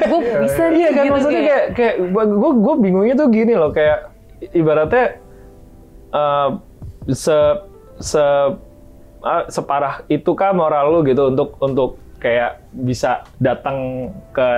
Gue 0.08 0.22
bisa 0.48 0.64
Iya 0.72 0.90
kan, 0.96 1.04
gitu, 1.04 1.14
maksudnya 1.20 1.42
kayak 1.44 1.66
kayak 1.76 1.96
gue 2.16 2.52
gue 2.64 2.76
bingungnya 2.80 3.16
tuh 3.20 3.28
gini 3.28 3.54
loh 3.60 3.72
kayak 3.76 4.00
ibaratnya 4.56 5.06
eh, 6.16 6.50
se 7.12 7.38
se 8.00 8.24
ah, 9.22 9.44
separah 9.52 10.08
itu 10.08 10.32
kah 10.32 10.56
moral 10.56 10.96
lu 10.96 11.00
gitu 11.04 11.28
untuk 11.28 11.60
untuk 11.60 12.00
kayak 12.24 12.64
bisa 12.72 13.22
datang 13.38 14.10
ke 14.34 14.50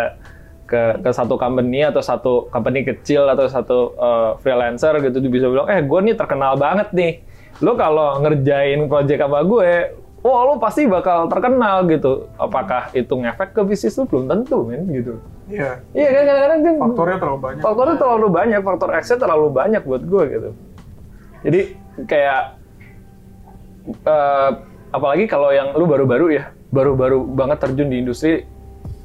ke 0.74 1.06
ke 1.06 1.10
satu 1.14 1.38
company 1.38 1.86
atau 1.86 2.02
satu 2.02 2.34
company 2.50 2.82
kecil 2.82 3.30
atau 3.30 3.46
satu 3.46 3.94
eh, 3.94 4.32
freelancer 4.42 4.98
gitu 5.06 5.22
bisa 5.30 5.46
bilang 5.46 5.70
eh 5.70 5.86
gue 5.86 6.00
nih 6.02 6.18
terkenal 6.18 6.58
banget 6.58 6.90
nih 6.90 7.22
lu 7.62 7.78
kalau 7.78 8.18
ngerjain 8.26 8.90
project 8.90 9.22
sama 9.22 9.46
gue 9.46 9.94
oh 10.26 10.40
lu 10.50 10.54
pasti 10.58 10.90
bakal 10.90 11.30
terkenal 11.30 11.86
gitu 11.86 12.26
apakah 12.42 12.90
itu 12.98 13.14
ngefek 13.14 13.54
ke 13.54 13.62
bisnis 13.62 13.94
lu 13.94 14.10
belum 14.10 14.26
tentu 14.26 14.66
men 14.66 14.90
gitu 14.90 15.22
Iya. 15.44 15.84
Iya 15.92 16.08
kan 16.08 16.24
kadang-kadang 16.24 16.60
kan 16.64 16.76
Faktornya 16.80 17.18
terlalu 17.20 17.40
banyak. 17.44 17.62
faktornya 17.62 17.96
terlalu 18.00 18.28
banyak, 18.32 18.60
faktor 18.64 18.90
X-nya 18.96 19.18
terlalu 19.20 19.48
banyak 19.52 19.82
buat 19.84 20.04
gue 20.08 20.24
gitu. 20.32 20.50
Jadi 21.44 21.62
kayak 22.08 22.42
eh, 24.08 24.50
apalagi 24.90 25.26
kalau 25.28 25.52
yang 25.52 25.76
lu 25.76 25.84
baru-baru 25.84 26.40
ya, 26.40 26.44
baru-baru 26.72 27.28
banget 27.28 27.60
terjun 27.60 27.92
di 27.92 28.00
industri, 28.00 28.48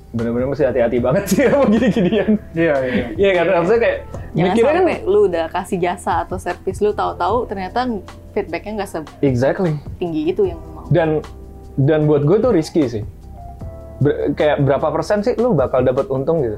bener-bener 0.09 0.49
mesti 0.49 0.65
hati-hati 0.65 0.99
banget 1.05 1.25
sih 1.29 1.45
sama 1.45 1.69
gini-ginian. 1.69 2.41
Iya, 2.57 2.75
iya. 2.81 3.05
Iya 3.12 3.31
kan, 3.37 3.45
maksudnya 3.61 3.81
kayak 3.85 3.99
Jangan 4.09 4.47
mikirnya 4.55 4.73
kan 4.81 4.99
lu 5.05 5.21
udah 5.29 5.45
kasih 5.53 5.79
jasa 5.81 6.12
atau 6.25 6.37
servis 6.41 6.79
lu 6.81 6.91
tahu-tahu 6.97 7.45
ternyata 7.45 7.79
feedbacknya 8.33 8.73
nggak 8.81 8.91
exactly. 9.21 9.77
setinggi 9.77 10.23
itu 10.33 10.43
yang 10.49 10.59
lu 10.61 10.71
mau. 10.73 10.85
Dan 10.88 11.21
dan 11.77 12.09
buat 12.09 12.25
gue 12.25 12.41
tuh 12.41 12.53
risky 12.57 12.88
sih. 12.88 13.05
Ber- 14.00 14.33
kayak 14.33 14.65
berapa 14.65 14.88
persen 14.95 15.21
sih 15.21 15.37
lu 15.37 15.53
bakal 15.53 15.85
dapat 15.85 16.09
untung 16.09 16.41
gitu 16.41 16.57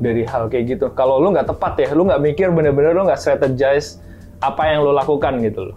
dari 0.00 0.24
hal 0.24 0.48
kayak 0.48 0.80
gitu. 0.80 0.86
Kalau 0.96 1.20
lu 1.20 1.36
nggak 1.36 1.52
tepat 1.52 1.76
ya, 1.76 1.92
lu 1.92 2.08
nggak 2.08 2.20
mikir 2.24 2.48
bener-bener 2.48 2.96
lu 2.96 3.04
nggak 3.04 3.20
strategize 3.20 4.00
apa 4.40 4.64
yang 4.72 4.88
lu 4.88 4.96
lakukan 4.96 5.36
gitu 5.44 5.70
loh. 5.72 5.76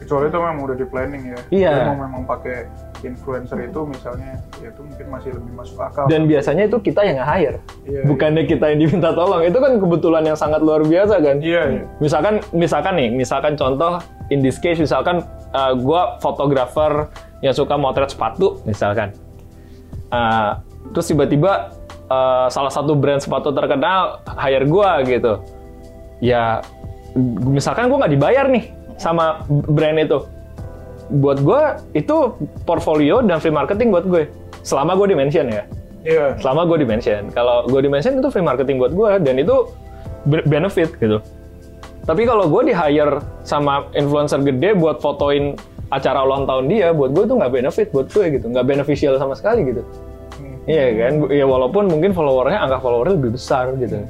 Kecuali 0.00 0.32
itu 0.32 0.38
memang 0.40 0.64
udah 0.64 0.76
di 0.80 0.86
planning 0.88 1.22
ya. 1.28 1.38
Iya. 1.52 1.72
Dia 1.76 1.86
mau 1.92 2.08
memang 2.08 2.22
pakai 2.24 2.64
influencer 3.04 3.58
itu 3.64 3.80
misalnya, 3.88 4.40
ya 4.60 4.68
itu 4.68 4.80
mungkin 4.84 5.06
masih 5.08 5.30
lebih 5.36 5.52
masuk 5.56 5.78
akal. 5.80 6.04
Dan 6.06 6.28
biasanya 6.28 6.68
itu 6.68 6.76
kita 6.80 7.00
yang 7.04 7.16
nge-hire, 7.20 7.58
Iya, 7.88 8.02
bukannya 8.06 8.44
kita 8.44 8.64
yang 8.72 8.78
diminta 8.84 9.10
tolong. 9.16 9.42
Itu 9.44 9.58
kan 9.58 9.72
kebetulan 9.80 10.22
yang 10.28 10.38
sangat 10.38 10.60
luar 10.60 10.84
biasa 10.84 11.14
kan. 11.20 11.36
Iya, 11.40 11.62
iya. 11.76 11.82
Misalkan, 11.98 12.34
misalkan 12.52 12.94
nih, 12.96 13.08
misalkan 13.12 13.52
contoh 13.56 14.00
in 14.28 14.44
this 14.44 14.60
case, 14.60 14.78
misalkan 14.78 15.24
uh, 15.52 15.72
gue 15.74 16.02
fotografer 16.22 17.08
yang 17.40 17.54
suka 17.56 17.74
motret 17.80 18.12
sepatu, 18.12 18.60
misalkan. 18.68 19.16
Uh, 20.10 20.58
terus 20.90 21.06
tiba-tiba 21.06 21.70
uh, 22.10 22.46
salah 22.50 22.72
satu 22.72 22.98
brand 22.98 23.22
sepatu 23.22 23.54
terkenal 23.54 24.20
hire 24.36 24.66
gue 24.66 24.90
gitu. 25.06 25.32
Ya, 26.20 26.60
misalkan 27.48 27.88
gue 27.88 27.96
nggak 27.96 28.12
dibayar 28.12 28.46
nih 28.50 28.70
sama 29.00 29.40
brand 29.48 29.96
itu. 29.96 30.20
Buat 31.10 31.42
gue 31.42 31.62
itu 31.98 32.16
portfolio 32.62 33.18
dan 33.22 33.42
free 33.42 33.50
marketing 33.54 33.90
buat 33.90 34.06
gue. 34.06 34.30
Selama 34.62 34.94
gue 34.94 35.10
di-mention 35.16 35.48
ya 35.50 35.64
Iya. 36.00 36.40
selama 36.40 36.64
gue 36.64 36.80
dimension. 36.80 37.28
Kalau 37.36 37.68
gue 37.68 37.80
dimension 37.84 38.16
itu 38.16 38.28
free 38.32 38.44
marketing 38.44 38.80
buat 38.80 38.92
gue 38.96 39.10
dan 39.20 39.36
itu 39.36 39.68
be- 40.24 40.44
benefit 40.48 40.96
gitu. 40.96 41.20
Tapi 42.08 42.24
kalau 42.24 42.48
gue 42.48 42.72
di 42.72 42.74
hire 42.74 43.20
sama 43.44 43.84
influencer 43.92 44.40
gede 44.40 44.72
buat 44.80 45.04
fotoin 45.04 45.54
acara 45.92 46.24
ulang 46.24 46.48
tahun 46.48 46.72
dia, 46.72 46.96
buat 46.96 47.12
gue 47.12 47.28
itu 47.28 47.34
nggak 47.36 47.52
benefit 47.52 47.88
buat 47.92 48.08
gue 48.08 48.40
gitu, 48.40 48.46
nggak 48.48 48.64
beneficial 48.64 49.20
sama 49.20 49.36
sekali 49.36 49.68
gitu. 49.68 49.84
Hmm. 50.40 50.56
Iya 50.64 50.86
kan, 50.96 51.12
ya 51.28 51.44
walaupun 51.44 51.92
mungkin 51.92 52.16
followernya 52.16 52.64
angka 52.64 52.78
followernya 52.80 53.14
lebih 53.20 53.36
besar 53.36 53.76
gitu. 53.76 54.00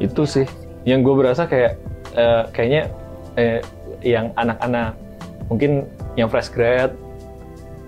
Itu 0.00 0.24
sih 0.24 0.48
yang 0.88 1.04
gue 1.04 1.14
berasa 1.14 1.44
kayak 1.44 1.76
eh, 2.16 2.42
kayaknya 2.56 2.88
eh, 3.34 3.60
yang 4.00 4.30
anak-anak 4.34 4.94
mungkin 5.46 5.84
yang 6.14 6.26
fresh 6.26 6.48
grad 6.48 6.94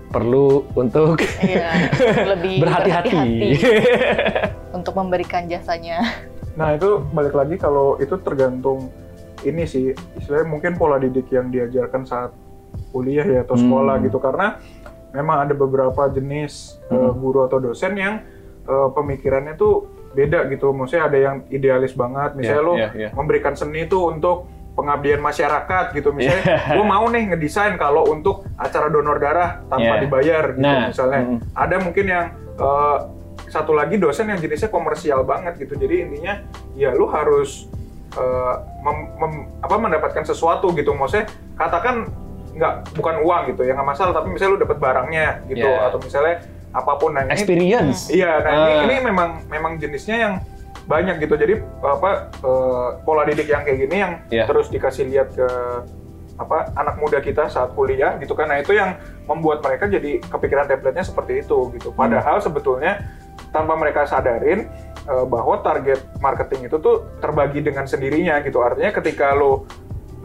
perlu 0.07 0.63
untuk 0.73 1.19
Iya, 1.37 1.91
lebih 2.31 2.63
berhati-hati. 2.63 3.19
untuk 4.71 4.93
memberikan 4.93 5.45
jasanya. 5.45 5.99
Nah 6.55 6.73
itu 6.73 7.03
balik 7.11 7.35
lagi 7.35 7.55
kalau 7.55 7.97
itu 7.97 8.15
tergantung 8.17 8.87
ini 9.43 9.63
sih 9.63 9.91
istilahnya 10.15 10.47
mungkin 10.47 10.73
pola 10.73 10.97
didik 10.97 11.29
yang 11.29 11.47
diajarkan 11.47 12.03
saat 12.03 12.31
kuliah 12.89 13.23
ya 13.23 13.39
atau 13.43 13.53
sekolah 13.53 13.95
Hmm. 13.95 14.05
gitu 14.05 14.17
karena 14.17 14.57
memang 15.11 15.43
ada 15.43 15.53
beberapa 15.53 16.07
jenis 16.07 16.81
uh, 16.87 17.11
Hmm. 17.11 17.13
guru 17.15 17.45
atau 17.45 17.59
dosen 17.59 17.93
yang 17.93 18.23
uh, 18.63 18.89
pemikirannya 18.89 19.53
tuh 19.53 19.85
beda 20.09 20.49
gitu 20.49 20.71
maksudnya 20.71 21.05
ada 21.05 21.17
yang 21.19 21.35
idealis 21.47 21.93
banget 21.93 22.33
misalnya 22.33 22.57
Iya, 22.57 22.65
lo 22.65 22.73
iya, 22.75 22.89
iya. 22.97 23.09
memberikan 23.13 23.53
seni 23.53 23.85
itu 23.85 23.99
untuk 24.01 24.49
pengabdian 24.77 25.17
masyarakat 25.17 25.85
gitu 25.91 26.13
misalnya 26.13 26.45
Iya. 26.45 26.77
gue 26.77 26.85
mau 26.85 27.05
nih 27.09 27.33
ngedesain 27.33 27.73
kalau 27.75 28.05
untuk 28.07 28.45
acara 28.55 28.87
donor 28.87 29.17
darah 29.17 29.65
tanpa 29.65 29.97
Iya. 29.97 30.01
dibayar 30.05 30.43
gitu 30.53 30.61
Nah, 30.61 30.93
misalnya 30.93 31.21
mm. 31.25 31.37
ada 31.57 31.75
mungkin 31.81 32.05
yang 32.05 32.25
uh, 32.55 32.97
satu 33.47 33.73
lagi 33.73 33.97
dosen 33.97 34.29
yang 34.29 34.37
jenisnya 34.37 34.69
komersial 34.69 35.25
banget 35.25 35.57
gitu 35.57 35.73
jadi 35.73 36.05
intinya 36.05 36.45
ya 36.77 36.93
lu 36.93 37.09
harus 37.09 37.65
uh, 38.13 38.61
mem- 38.85 39.09
mem- 39.17 39.47
apa 39.59 39.75
mendapatkan 39.75 40.23
sesuatu 40.23 40.69
gitu 40.71 40.93
maksudnya 40.93 41.25
katakan 41.57 42.05
nggak 42.53 42.93
bukan 42.93 43.15
uang 43.21 43.41
gitu 43.53 43.65
ya 43.65 43.73
nggak 43.73 43.87
masalah 43.87 44.13
tapi 44.13 44.29
misalnya 44.29 44.53
lu 44.53 44.61
dapat 44.61 44.77
barangnya 44.77 45.27
gitu 45.47 45.65
Yeah. 45.65 45.87
atau 45.89 45.97
misalnya 45.97 46.35
apa 46.69 46.91
pun 46.99 47.15
nah 47.15 47.23
ini 47.23 47.33
Experience. 47.33 48.11
Iya, 48.11 48.31
nah 48.43 48.51
ini, 48.51 48.69
Ah. 48.69 48.81
ini 48.85 48.95
memang 49.01 49.29
memang 49.47 49.71
jenisnya 49.77 50.17
yang 50.19 50.33
banyak 50.87 51.19
gitu. 51.21 51.35
Jadi 51.35 51.53
apa 51.83 52.31
eh, 52.31 52.89
pola 53.03 53.27
didik 53.27 53.51
yang 53.51 53.67
kayak 53.67 53.79
gini 53.85 53.95
yang 53.99 54.13
Iya. 54.31 54.47
terus 54.47 54.71
dikasih 54.71 55.11
lihat 55.11 55.35
ke 55.35 55.47
apa 56.37 56.69
anak 56.77 57.01
muda 57.01 57.19
kita 57.19 57.49
saat 57.51 57.73
kuliah 57.75 58.15
gitu 58.21 58.37
kan. 58.37 58.47
Nah, 58.47 58.61
itu 58.61 58.77
yang 58.77 58.95
membuat 59.25 59.59
mereka 59.65 59.89
jadi 59.89 60.21
kepikiran 60.21 60.69
template-nya 60.69 61.03
seperti 61.03 61.43
itu 61.43 61.73
gitu. 61.75 61.91
Hmm. 61.91 62.07
Padahal 62.07 62.39
sebetulnya 62.39 63.03
tanpa 63.51 63.73
mereka 63.75 64.07
sadarin 64.07 64.69
eh, 65.05 65.25
bahwa 65.27 65.59
target 65.61 65.99
marketing 66.23 66.71
itu 66.71 66.77
tuh 66.79 67.03
terbagi 67.19 67.59
dengan 67.65 67.83
sendirinya 67.85 68.39
gitu. 68.45 68.63
Artinya 68.63 68.95
ketika 68.95 69.33
lo 69.35 69.67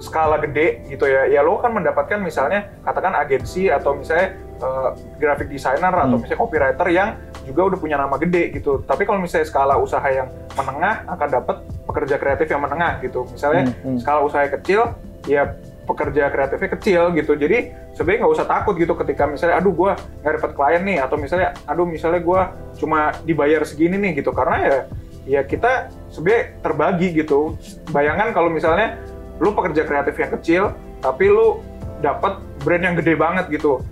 skala 0.03 0.43
gede 0.43 0.83
gitu 0.91 1.07
ya, 1.07 1.31
ya 1.31 1.47
lo 1.47 1.63
kan 1.63 1.71
mendapatkan 1.71 2.19
misalnya 2.19 2.75
katakan 2.83 3.15
agensi 3.15 3.71
atau 3.71 3.95
misalnya 3.95 4.35
eh, 4.63 4.91
graphic 5.19 5.51
designer 5.51 5.91
atau 5.91 6.17
Hmm. 6.17 6.23
misalnya 6.23 6.41
copywriter 6.41 6.89
yang 6.89 7.09
juga 7.43 7.75
udah 7.75 7.79
punya 7.83 7.97
nama 7.99 8.15
gede 8.17 8.55
gitu. 8.55 8.87
Tapi 8.87 9.03
kalau 9.03 9.19
misalnya 9.19 9.51
skala 9.51 9.75
usaha 9.77 10.07
yang 10.07 10.31
menengah 10.55 11.03
akan 11.11 11.29
dapat 11.29 11.57
pekerja 11.91 12.17
kreatif 12.17 12.47
yang 12.47 12.63
menengah 12.63 13.03
gitu. 13.03 13.27
Misalnya 13.27 13.67
Hmm, 13.67 13.75
hmm. 13.95 13.99
skala 13.99 14.23
usaha 14.23 14.47
kecil, 14.47 14.95
ya 15.27 15.59
pekerja 15.83 16.31
kreatifnya 16.31 16.71
kecil 16.79 17.03
gitu. 17.19 17.35
Jadi 17.35 17.75
sebenarnya 17.99 18.19
nggak 18.23 18.35
usah 18.39 18.47
takut 18.47 18.79
gitu 18.79 18.95
ketika 18.95 19.27
misalnya, 19.27 19.59
aduh 19.59 19.75
gue 19.75 19.91
nggak 20.23 20.33
dapat 20.39 20.51
klien 20.55 20.83
nih, 20.87 20.99
atau 21.03 21.17
misalnya, 21.19 21.51
aduh 21.67 21.83
misalnya 21.83 22.23
gue 22.23 22.41
cuma 22.79 23.11
dibayar 23.27 23.67
segini 23.67 23.99
nih 23.99 24.23
gitu. 24.23 24.31
Karena 24.31 24.57
ya, 24.63 24.79
ya 25.27 25.41
kita 25.43 25.91
sebenarnya 26.15 26.63
terbagi 26.63 27.09
gitu. 27.19 27.59
Bayangkan 27.91 28.31
kalau 28.31 28.55
misalnya 28.55 29.03
lu 29.43 29.51
pekerja 29.51 29.83
kreatif 29.83 30.15
yang 30.15 30.31
kecil, 30.39 30.63
tapi 31.03 31.27
lu 31.27 31.59
dapat 31.99 32.39
brand 32.63 32.83
yang 32.87 32.95
gede 32.99 33.15
banget 33.19 33.51
gitu. 33.51 33.83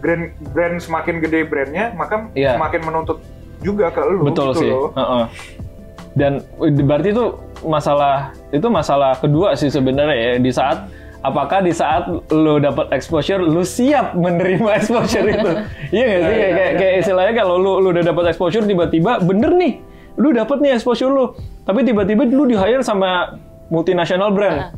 Brand 0.00 0.24
brand 0.50 0.76
semakin 0.76 1.20
gede 1.20 1.44
brandnya, 1.44 1.92
maka 1.92 2.28
Iya. 2.32 2.56
semakin 2.56 2.80
menuntut 2.82 3.18
juga 3.60 3.88
ke 3.88 4.00
lu 4.02 4.24
Betul 4.26 4.50
gitu 4.50 4.60
sih. 4.60 4.70
loh. 4.70 4.88
Heeh. 4.92 5.24
Dan 6.10 6.32
berarti 6.82 7.12
itu 7.12 7.24
masalah 7.60 8.32
itu 8.48 8.66
masalah 8.66 9.14
kedua 9.14 9.52
sih 9.52 9.68
sebenarnya 9.68 10.16
ya 10.16 10.30
di 10.36 10.48
saat 10.48 10.88
apakah 11.20 11.60
di 11.60 11.70
saat 11.70 12.02
lo 12.28 12.56
dapat 12.56 12.88
exposure 12.90 13.38
lu 13.38 13.60
siap 13.60 14.16
menerima 14.16 14.64
exposure 14.80 15.22
itu 15.22 15.50
iya 15.94 16.04
nggak 16.08 16.18
sih 16.18 16.32
Iya, 16.32 16.32
kayak, 16.32 16.34
iya, 16.34 16.48
kayak, 16.50 16.70
iya. 16.72 16.78
kayak 16.80 16.94
istilahnya 16.98 17.34
kalau 17.36 17.54
lu 17.54 17.72
lu 17.78 17.92
udah 17.92 18.02
dapat 18.02 18.24
exposure 18.26 18.64
tiba-tiba 18.64 19.20
bener 19.20 19.52
nih 19.52 19.72
lu 20.16 20.32
dapat 20.32 20.58
nih 20.58 20.72
exposure 20.72 21.12
lu 21.12 21.36
tapi 21.62 21.84
tiba-tiba 21.84 22.24
lu 22.24 22.48
di 22.48 22.56
hire 22.56 22.80
sama 22.80 23.36
multinational 23.68 24.32
brand 24.32 24.72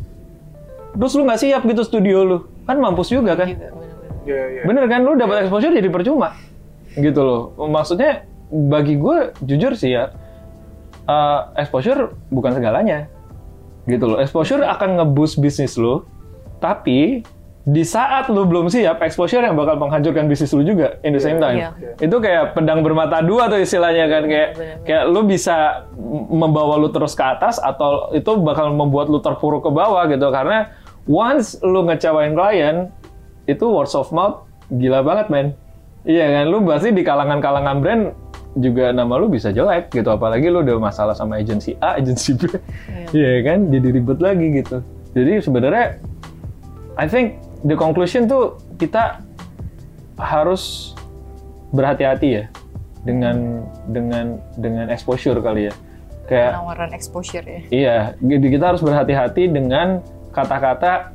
terus 0.93 1.15
lu 1.15 1.23
nggak 1.23 1.39
siap 1.39 1.63
gitu 1.63 1.81
studio 1.81 2.19
lu 2.21 2.37
kan 2.67 2.77
mampus 2.77 3.09
juga 3.09 3.39
kan 3.39 3.47
Iya, 4.23 4.43
iya. 4.49 4.63
Bener 4.65 4.85
kan, 4.87 5.03
lu 5.03 5.19
dapat 5.19 5.47
exposure 5.47 5.75
jadi 5.75 5.91
percuma, 5.91 6.37
gitu 6.95 7.21
loh. 7.21 7.43
Maksudnya 7.67 8.23
bagi 8.49 8.97
gue 8.97 9.33
jujur 9.43 9.75
sih 9.75 9.95
ya, 9.95 10.13
eh, 11.05 11.41
exposure 11.59 12.15
bukan 12.31 12.55
segalanya, 12.55 13.11
gitu 13.85 14.05
loh. 14.07 14.19
Exposure 14.23 14.63
akan 14.63 15.03
ngeboost 15.03 15.43
bisnis 15.43 15.75
lu, 15.75 16.07
tapi 16.63 17.27
di 17.63 17.87
saat 17.87 18.27
lu 18.27 18.43
belum 18.43 18.67
siap, 18.67 18.99
exposure 19.07 19.39
yang 19.39 19.55
bakal 19.55 19.79
menghancurkan 19.79 20.27
bisnis 20.27 20.51
lu 20.51 20.67
juga 20.67 20.99
in 21.07 21.15
the 21.15 21.23
same 21.23 21.39
time. 21.39 21.63
Iya. 21.63 21.71
Itu 22.03 22.19
kayak 22.19 22.59
pedang 22.59 22.83
bermata 22.83 23.23
dua 23.23 23.47
tuh 23.47 23.63
istilahnya 23.63 24.11
kan, 24.11 24.23
kayak 24.27 24.49
Bener-bener. 24.59 24.83
kayak 24.83 25.05
lu 25.07 25.21
bisa 25.23 25.87
membawa 26.31 26.75
lu 26.75 26.91
terus 26.91 27.15
ke 27.15 27.23
atas 27.23 27.63
atau 27.63 28.11
itu 28.11 28.35
bakal 28.43 28.75
membuat 28.75 29.07
lu 29.07 29.23
terpuruk 29.23 29.63
ke 29.63 29.71
bawah 29.71 30.03
gitu 30.11 30.27
karena 30.35 30.75
once 31.07 31.55
lu 31.63 31.87
ngecewain 31.87 32.35
klien 32.35 32.91
itu 33.47 33.65
word 33.67 33.91
of 33.93 34.09
mouth 34.15 34.47
gila 34.73 35.03
banget 35.03 35.27
men. 35.29 35.47
Iya 36.03 36.27
kan 36.35 36.45
lu 36.51 36.67
pasti 36.67 36.91
di 36.91 37.03
kalangan-kalangan 37.07 37.79
brand 37.79 38.03
juga 38.59 38.93
nama 38.93 39.17
lu 39.17 39.33
bisa 39.33 39.49
jelek 39.49 39.89
gitu 39.95 40.13
apalagi 40.13 40.53
lu 40.53 40.61
udah 40.61 40.77
masalah 40.77 41.17
sama 41.17 41.41
agensi 41.41 41.79
A 41.81 41.95
agensi 42.01 42.35
B. 42.37 42.51
Iya 43.15 43.43
kan 43.47 43.71
jadi 43.71 43.89
ribet 43.95 44.19
lagi 44.19 44.47
gitu. 44.63 44.83
Jadi 45.13 45.41
sebenarnya 45.45 46.01
I 46.97 47.07
think 47.09 47.41
the 47.65 47.79
conclusion 47.79 48.29
tuh 48.29 48.59
kita 48.77 49.23
harus 50.21 50.93
berhati-hati 51.73 52.29
ya 52.29 52.45
dengan 53.03 53.67
dengan 53.91 54.39
dengan 54.59 54.87
exposure 54.93 55.39
kali 55.41 55.71
ya. 55.71 55.75
Kayak 56.31 56.51
Penawaran 56.55 56.91
exposure 56.95 57.45
ya. 57.45 57.61
Iya, 57.69 57.97
jadi 58.23 58.47
kita 58.47 58.65
harus 58.73 58.83
berhati-hati 58.85 59.51
dengan 59.51 60.01
kata-kata 60.31 61.13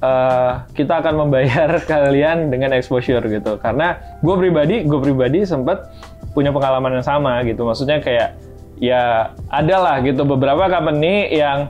eh, 0.00 0.52
kita 0.74 1.04
akan 1.04 1.14
membayar 1.26 1.80
kalian 1.90 2.48
dengan 2.48 2.72
exposure 2.74 3.22
gitu. 3.28 3.60
Karena 3.60 4.00
gue 4.20 4.34
pribadi, 4.36 4.84
gue 4.84 5.00
pribadi 5.00 5.44
sempat 5.44 5.92
punya 6.32 6.50
pengalaman 6.50 7.00
yang 7.00 7.06
sama 7.06 7.40
gitu. 7.44 7.62
Maksudnya 7.68 8.00
kayak 8.00 8.36
ya 8.80 9.36
ada 9.52 9.76
lah 9.76 9.96
gitu 10.00 10.24
beberapa 10.24 10.66
company 10.72 11.28
yang 11.36 11.68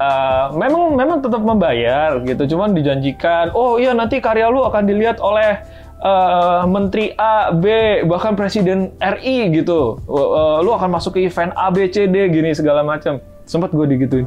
eh, 0.00 0.46
memang 0.56 0.96
memang 0.96 1.18
tetap 1.20 1.42
membayar 1.44 2.16
gitu. 2.24 2.56
Cuman 2.56 2.72
dijanjikan, 2.72 3.52
oh 3.52 3.76
iya 3.76 3.92
nanti 3.92 4.18
karya 4.18 4.48
lu 4.48 4.64
akan 4.64 4.88
dilihat 4.88 5.20
oleh 5.20 5.60
eh, 6.00 6.62
Menteri 6.64 7.12
A, 7.20 7.52
B, 7.52 7.66
bahkan 8.08 8.34
Presiden 8.34 8.96
RI 9.00 9.52
gitu. 9.52 10.00
Eh, 10.08 10.58
lu 10.64 10.72
akan 10.72 10.96
masuk 10.96 11.20
ke 11.20 11.28
event 11.28 11.52
A, 11.54 11.68
B, 11.68 11.92
C, 11.92 12.08
D 12.08 12.32
gini 12.32 12.56
segala 12.56 12.80
macam. 12.80 13.20
Sempat 13.46 13.70
gue 13.70 13.86
digituin. 13.86 14.26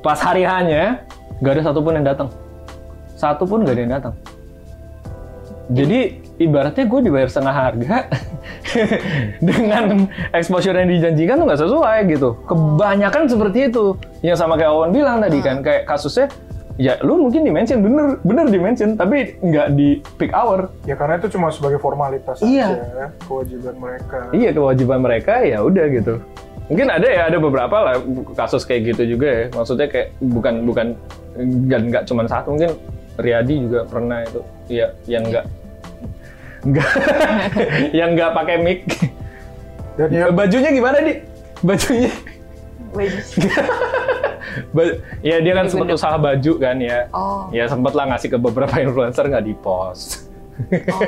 Pas 0.00 0.16
hari 0.16 0.46
hanya, 0.46 1.04
gak 1.40 1.52
ada 1.58 1.62
satupun 1.70 1.98
yang 1.98 2.06
datang. 2.06 2.28
Satu 3.18 3.44
pun 3.46 3.66
gak 3.66 3.74
ada 3.74 3.82
yang 3.82 3.94
datang. 3.98 4.14
Jadi 5.68 6.00
ibaratnya 6.40 6.84
gue 6.88 7.00
dibayar 7.04 7.28
setengah 7.28 7.52
harga 7.54 7.96
dengan 9.48 10.08
exposure 10.32 10.72
yang 10.72 10.88
dijanjikan 10.88 11.36
tuh 11.36 11.44
nggak 11.44 11.60
sesuai 11.60 11.98
gitu. 12.08 12.40
Kebanyakan 12.48 13.28
seperti 13.28 13.68
itu. 13.68 13.92
Yang 14.24 14.40
sama 14.40 14.56
kayak 14.56 14.72
Awan 14.72 14.90
bilang 14.96 15.20
tadi 15.20 15.38
kan, 15.44 15.60
kayak 15.60 15.84
kasusnya 15.84 16.32
ya 16.78 16.94
lu 17.02 17.18
mungkin 17.18 17.42
dimention 17.42 17.82
bener 17.82 18.22
bener 18.22 18.46
dimention 18.46 18.94
tapi 18.94 19.34
nggak 19.42 19.74
di 19.74 19.98
peak 20.14 20.30
hour 20.30 20.70
Ya 20.86 20.94
karena 20.94 21.18
itu 21.18 21.26
cuma 21.34 21.50
sebagai 21.50 21.82
formalitas 21.82 22.38
Iya. 22.38 22.70
aja 22.70 23.06
kewajiban 23.26 23.74
mereka. 23.76 24.18
Iya 24.30 24.50
kewajiban 24.54 24.98
mereka 25.02 25.32
ya 25.42 25.58
udah 25.60 25.84
gitu. 25.90 26.14
Mungkin 26.68 26.88
ada 26.92 27.08
ya 27.08 27.22
ada 27.32 27.38
beberapa 27.40 27.76
lah 27.80 27.94
kasus 28.36 28.68
kayak 28.68 28.92
gitu 28.94 29.16
juga 29.16 29.28
ya. 29.28 29.44
Maksudnya 29.56 29.88
kayak 29.88 30.08
bukan 30.20 30.54
bukan 30.68 30.86
nggak 31.36 31.80
nggak 31.88 32.02
cuma 32.04 32.28
satu 32.28 32.54
mungkin 32.56 32.76
Riyadi 33.18 33.54
juga 33.64 33.80
pernah 33.88 34.22
itu. 34.22 34.40
Iya 34.68 34.86
yang 35.08 35.24
nggak 35.26 35.44
nggak 36.68 36.90
yang 37.98 38.10
nggak 38.12 38.30
pakai 38.36 38.56
mic. 38.60 38.78
Dan 39.96 40.08
ya 40.12 40.26
Bajunya 40.30 40.70
gimana 40.70 41.00
di? 41.02 41.14
Bajunya? 41.64 42.12
Wages. 42.94 43.36
Ba- 44.74 44.96
ya 45.20 45.38
dia 45.44 45.52
kan 45.54 45.68
sempat 45.68 45.92
usaha 45.92 46.16
baju 46.16 46.52
kan 46.60 46.76
ya. 46.80 47.08
Oh. 47.12 47.48
Ya 47.52 47.68
sempet 47.68 47.92
lah 47.96 48.12
ngasih 48.12 48.28
ke 48.32 48.38
beberapa 48.40 48.74
influencer 48.80 49.28
nggak 49.28 49.44
di 49.44 49.54
post. 49.58 50.28
Oh. 50.68 51.00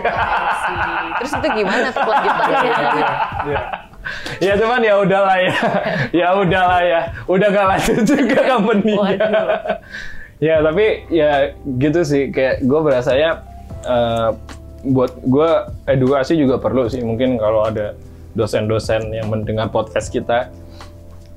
Terus 1.21 1.33
itu 1.37 1.49
gimana 1.63 1.89
kelanjutannya? 1.93 2.75
Ya 4.47 4.57
cuman 4.57 4.81
ya 4.81 4.95
udahlah 5.01 5.37
ya. 5.39 5.55
Ya 6.25 6.29
udahlah 6.35 6.81
ya. 6.83 7.01
Udah 7.29 7.49
gak 7.51 7.67
lanjut 7.67 8.03
juga 8.11 8.39
company-nya. 8.57 9.19
Ya 10.41 10.65
tapi 10.65 11.05
ya 11.13 11.53
gitu 11.79 12.01
sih. 12.03 12.33
Kayak 12.33 12.65
gue 12.65 12.81
berasanya 12.81 13.31
eh, 13.85 14.29
buat 14.89 15.13
gue 15.21 15.51
edukasi 15.87 16.41
juga 16.41 16.57
perlu 16.57 16.89
sih. 16.89 17.05
Mungkin 17.05 17.37
kalau 17.37 17.69
ada 17.69 17.93
dosen-dosen 18.33 19.11
yang 19.11 19.29
mendengar 19.29 19.69
podcast 19.69 20.09
kita 20.09 20.49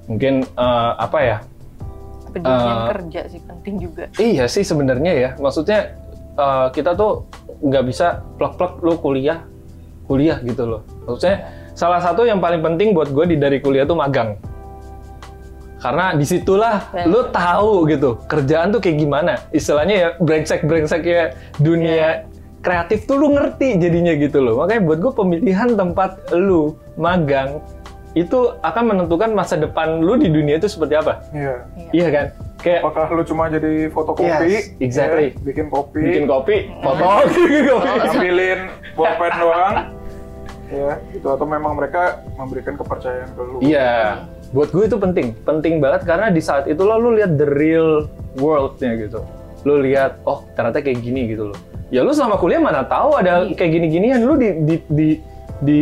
mungkin 0.07 0.43
eh, 0.45 0.91
apa 0.95 1.19
ya? 1.19 1.37
Pendidikan 2.33 2.77
Eh, 2.77 2.87
kerja 2.97 3.21
sih 3.29 3.41
penting 3.43 3.75
juga. 3.77 4.03
Iya 4.17 4.45
sih 4.47 4.63
sebenarnya 4.63 5.13
ya. 5.13 5.29
Maksudnya 5.37 5.93
eh, 6.33 6.67
kita 6.71 6.95
tuh 6.95 7.27
nggak 7.63 7.83
bisa 7.87 8.23
plek-plek 8.39 8.79
lu 8.81 8.95
kuliah, 8.99 9.43
kuliah 10.07 10.39
gitu 10.41 10.63
loh. 10.63 10.81
Maksudnya 11.03 11.62
salah 11.73 11.99
satu 11.99 12.23
yang 12.23 12.37
paling 12.37 12.61
penting 12.61 12.93
buat 12.93 13.09
gue 13.09 13.25
di 13.25 13.37
dari 13.37 13.57
kuliah 13.57 13.83
tuh 13.83 13.97
magang. 13.97 14.37
Karena 15.77 16.15
di 16.15 16.23
situlah 16.23 16.79
Benar. 16.95 17.07
lu 17.11 17.21
tahu 17.27 17.73
gitu 17.91 18.15
kerjaan 18.25 18.71
tuh 18.71 18.79
kayak 18.79 18.97
gimana. 18.97 19.33
Istilahnya 19.51 19.95
ya 19.95 20.07
brengsek 20.15 20.63
brengsek 20.63 21.03
ya 21.03 21.35
dunia 21.59 22.23
kreatif 22.63 23.03
tuh 23.03 23.19
lu 23.19 23.35
ngerti 23.35 23.75
jadinya 23.75 24.15
gitu 24.15 24.39
loh. 24.39 24.63
Makanya 24.63 24.81
buat 24.87 24.99
gue 25.03 25.11
pemilihan 25.11 25.75
tempat 25.75 26.31
lu 26.31 26.79
magang 26.95 27.59
itu 28.15 28.55
akan 28.61 28.83
menentukan 28.95 29.33
masa 29.33 29.59
depan 29.59 29.99
lu 29.99 30.15
di 30.15 30.31
dunia 30.31 30.55
itu 30.55 30.71
seperti 30.71 30.95
apa. 30.95 31.19
Iya. 31.35 31.55
Iya 31.91 32.07
kan? 32.13 32.25
Kayak 32.63 32.79
Apakah 32.87 33.05
lu 33.11 33.23
cuma 33.27 33.51
jadi 33.51 33.91
fotokopi, 33.91 34.47
Yes, 34.47 34.71
exactly. 34.79 35.35
ya, 35.35 35.43
bikin 35.43 35.67
kopi, 35.67 35.99
bikin 35.99 36.25
kopi, 36.31 36.71
foto 36.79 37.27
gitu. 37.51 37.75
ambilin 37.75 38.59
bolpen 38.95 39.31
doang, 39.35 39.75
ya, 40.71 40.99
itu 41.11 41.27
atau 41.27 41.43
memang 41.43 41.75
mereka 41.75 42.21
memberikan 42.35 42.77
kepercayaan 42.77 43.29
ke 43.33 43.41
lu? 43.41 43.57
Iya, 43.59 44.23
buat 44.51 44.69
gue 44.69 44.85
itu 44.85 44.97
penting, 44.99 45.33
penting 45.43 45.81
banget 45.81 46.07
karena 46.07 46.29
di 46.29 46.39
saat 46.39 46.69
itu 46.69 46.79
lo 46.79 46.95
lu 46.97 47.15
lihat 47.17 47.35
the 47.35 47.47
real 47.47 48.07
world-nya 48.37 48.95
gitu. 48.99 49.19
Lu 49.63 49.79
lihat, 49.79 50.19
oh 50.27 50.43
ternyata 50.53 50.83
kayak 50.83 50.99
gini 50.99 51.31
gitu 51.31 51.51
loh. 51.51 51.59
Ya 51.89 52.01
lu 52.01 52.11
selama 52.11 52.35
kuliah 52.35 52.59
mana 52.59 52.83
tahu 52.83 53.15
ada 53.15 53.47
kayak 53.53 53.71
gini-ginian, 53.79 54.23
lu 54.25 54.35
di, 54.35 54.49
di, 54.65 54.75
di 54.89 55.07
di 55.61 55.79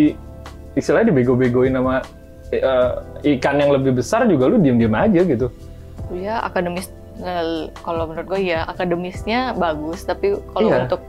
istilahnya 0.75 1.11
dibego-begoin 1.11 1.73
sama 1.73 2.03
eh, 2.51 2.91
ikan 3.35 3.55
yang 3.59 3.71
lebih 3.71 3.95
besar 3.95 4.23
juga 4.27 4.47
lu 4.47 4.59
diem-diem 4.59 4.91
aja 4.91 5.21
gitu. 5.23 5.47
ya 6.11 6.43
akademis 6.43 6.91
eh, 7.23 7.71
kalau 7.81 8.11
menurut 8.11 8.27
gue 8.27 8.41
ya 8.51 8.67
akademisnya 8.67 9.55
bagus 9.55 10.03
tapi 10.03 10.35
kalau 10.51 10.67
Iya. 10.67 10.77
untuk 10.85 11.01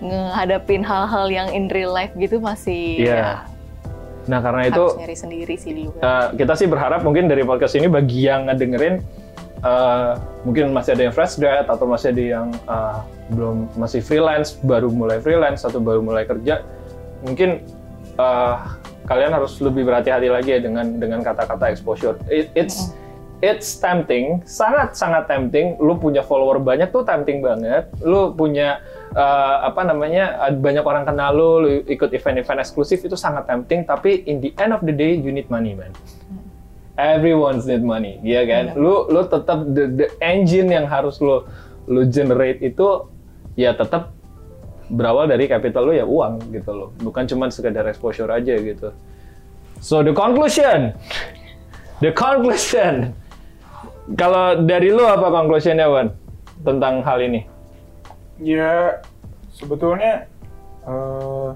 ngehadapin 0.00 0.80
hal-hal 0.80 1.28
yang 1.28 1.48
in 1.50 1.68
real 1.68 1.90
life 1.90 2.12
gitu 2.14 2.36
masih 2.36 3.00
Iya. 3.00 3.14
ya, 3.14 3.30
Nah 4.26 4.38
karena 4.38 4.66
itu 4.66 4.80
harus 4.80 4.98
nyari 4.98 5.16
sendiri 5.16 5.54
sih 5.56 5.72
juga. 5.74 5.98
eh, 5.98 6.26
kita 6.36 6.52
sih 6.54 6.66
berharap 6.66 7.00
mungkin 7.00 7.26
dari 7.26 7.42
podcast 7.42 7.74
ini 7.74 7.86
bagi 7.86 8.24
yang 8.24 8.46
ngedengerin 8.46 9.00
eh, 9.60 10.10
mungkin 10.42 10.70
masih 10.70 10.94
ada 10.94 11.02
yang 11.04 11.14
fresh 11.14 11.36
grad 11.36 11.66
atau 11.66 11.84
masih 11.84 12.10
ada 12.10 12.24
yang 12.38 12.46
eh, 12.52 12.96
belum 13.30 13.68
masih 13.74 14.00
freelance 14.00 14.56
baru 14.58 14.88
mulai 14.88 15.18
freelance 15.18 15.62
atau 15.62 15.78
baru 15.78 16.00
mulai 16.00 16.24
kerja 16.24 16.64
mungkin 17.20 17.60
eh, 18.16 18.56
kalian 19.04 19.32
harus 19.32 19.58
lebih 19.58 19.84
berhati-hati 19.84 20.28
lagi 20.28 20.50
ya 20.52 20.60
dengan 20.60 20.86
dengan 20.96 21.20
kata-kata 21.20 21.66
exposure. 21.68 22.14
It- 22.26 22.52
it's 22.54 22.94
it's 23.40 23.74
tempting, 23.74 24.38
sangat 24.44 24.94
sangat 24.94 25.26
tempting. 25.26 25.74
Lu 25.76 25.96
punya 25.96 26.20
follower 26.20 26.60
banyak 26.60 26.88
tuh 26.88 27.02
tempting 27.02 27.40
banget. 27.40 27.88
Lu 27.98 28.30
punya 28.30 28.78
eh, 29.14 29.56
apa 29.66 29.80
namanya 29.86 30.50
banyak 30.54 30.84
orang 30.84 31.04
kenal 31.06 31.30
lu, 31.34 31.50
lu 31.62 31.70
ikut 31.86 32.10
event-event 32.14 32.62
eksklusif 32.62 33.02
itu 33.02 33.16
sangat 33.18 33.46
tempting. 33.46 33.86
Tapi 33.86 34.26
in 34.26 34.38
the 34.38 34.54
end 34.58 34.74
of 34.74 34.82
the 34.82 34.94
day 34.94 35.18
you 35.18 35.30
need 35.34 35.46
money 35.50 35.74
man. 35.74 35.90
Everyone's 37.00 37.64
need 37.64 37.80
money, 37.80 38.20
ya 38.20 38.44
kan? 38.44 38.76
Lu 38.76 39.08
lu 39.08 39.24
tetap 39.24 39.64
the, 39.72 39.88
the 39.88 40.06
engine 40.20 40.68
yang 40.68 40.84
harus 40.84 41.16
lu 41.24 41.48
lu 41.88 42.04
generate 42.06 42.60
itu 42.60 43.08
ya 43.56 43.72
tetap 43.72 44.12
berawal 44.90 45.24
dari 45.30 45.46
capital 45.48 45.88
lu 45.88 45.94
ya 45.96 46.04
uang 46.04 46.52
gitu 46.52 46.70
loh. 46.74 46.88
Bukan 47.00 47.24
cuma 47.30 47.48
sekedar 47.48 47.88
exposure 47.88 48.28
aja 48.28 48.52
gitu. 48.58 48.92
So 49.80 50.04
the 50.04 50.12
conclusion, 50.12 50.92
the 52.04 52.12
conclusion. 52.12 53.16
Kalau 54.18 54.66
dari 54.66 54.90
lu 54.90 55.06
apa 55.06 55.30
conclusionnya 55.30 55.86
Wan 55.88 56.12
tentang 56.66 57.00
hal 57.00 57.22
ini? 57.22 57.46
Ya 58.40 58.98
sebetulnya 59.52 60.24
eh, 60.82 61.50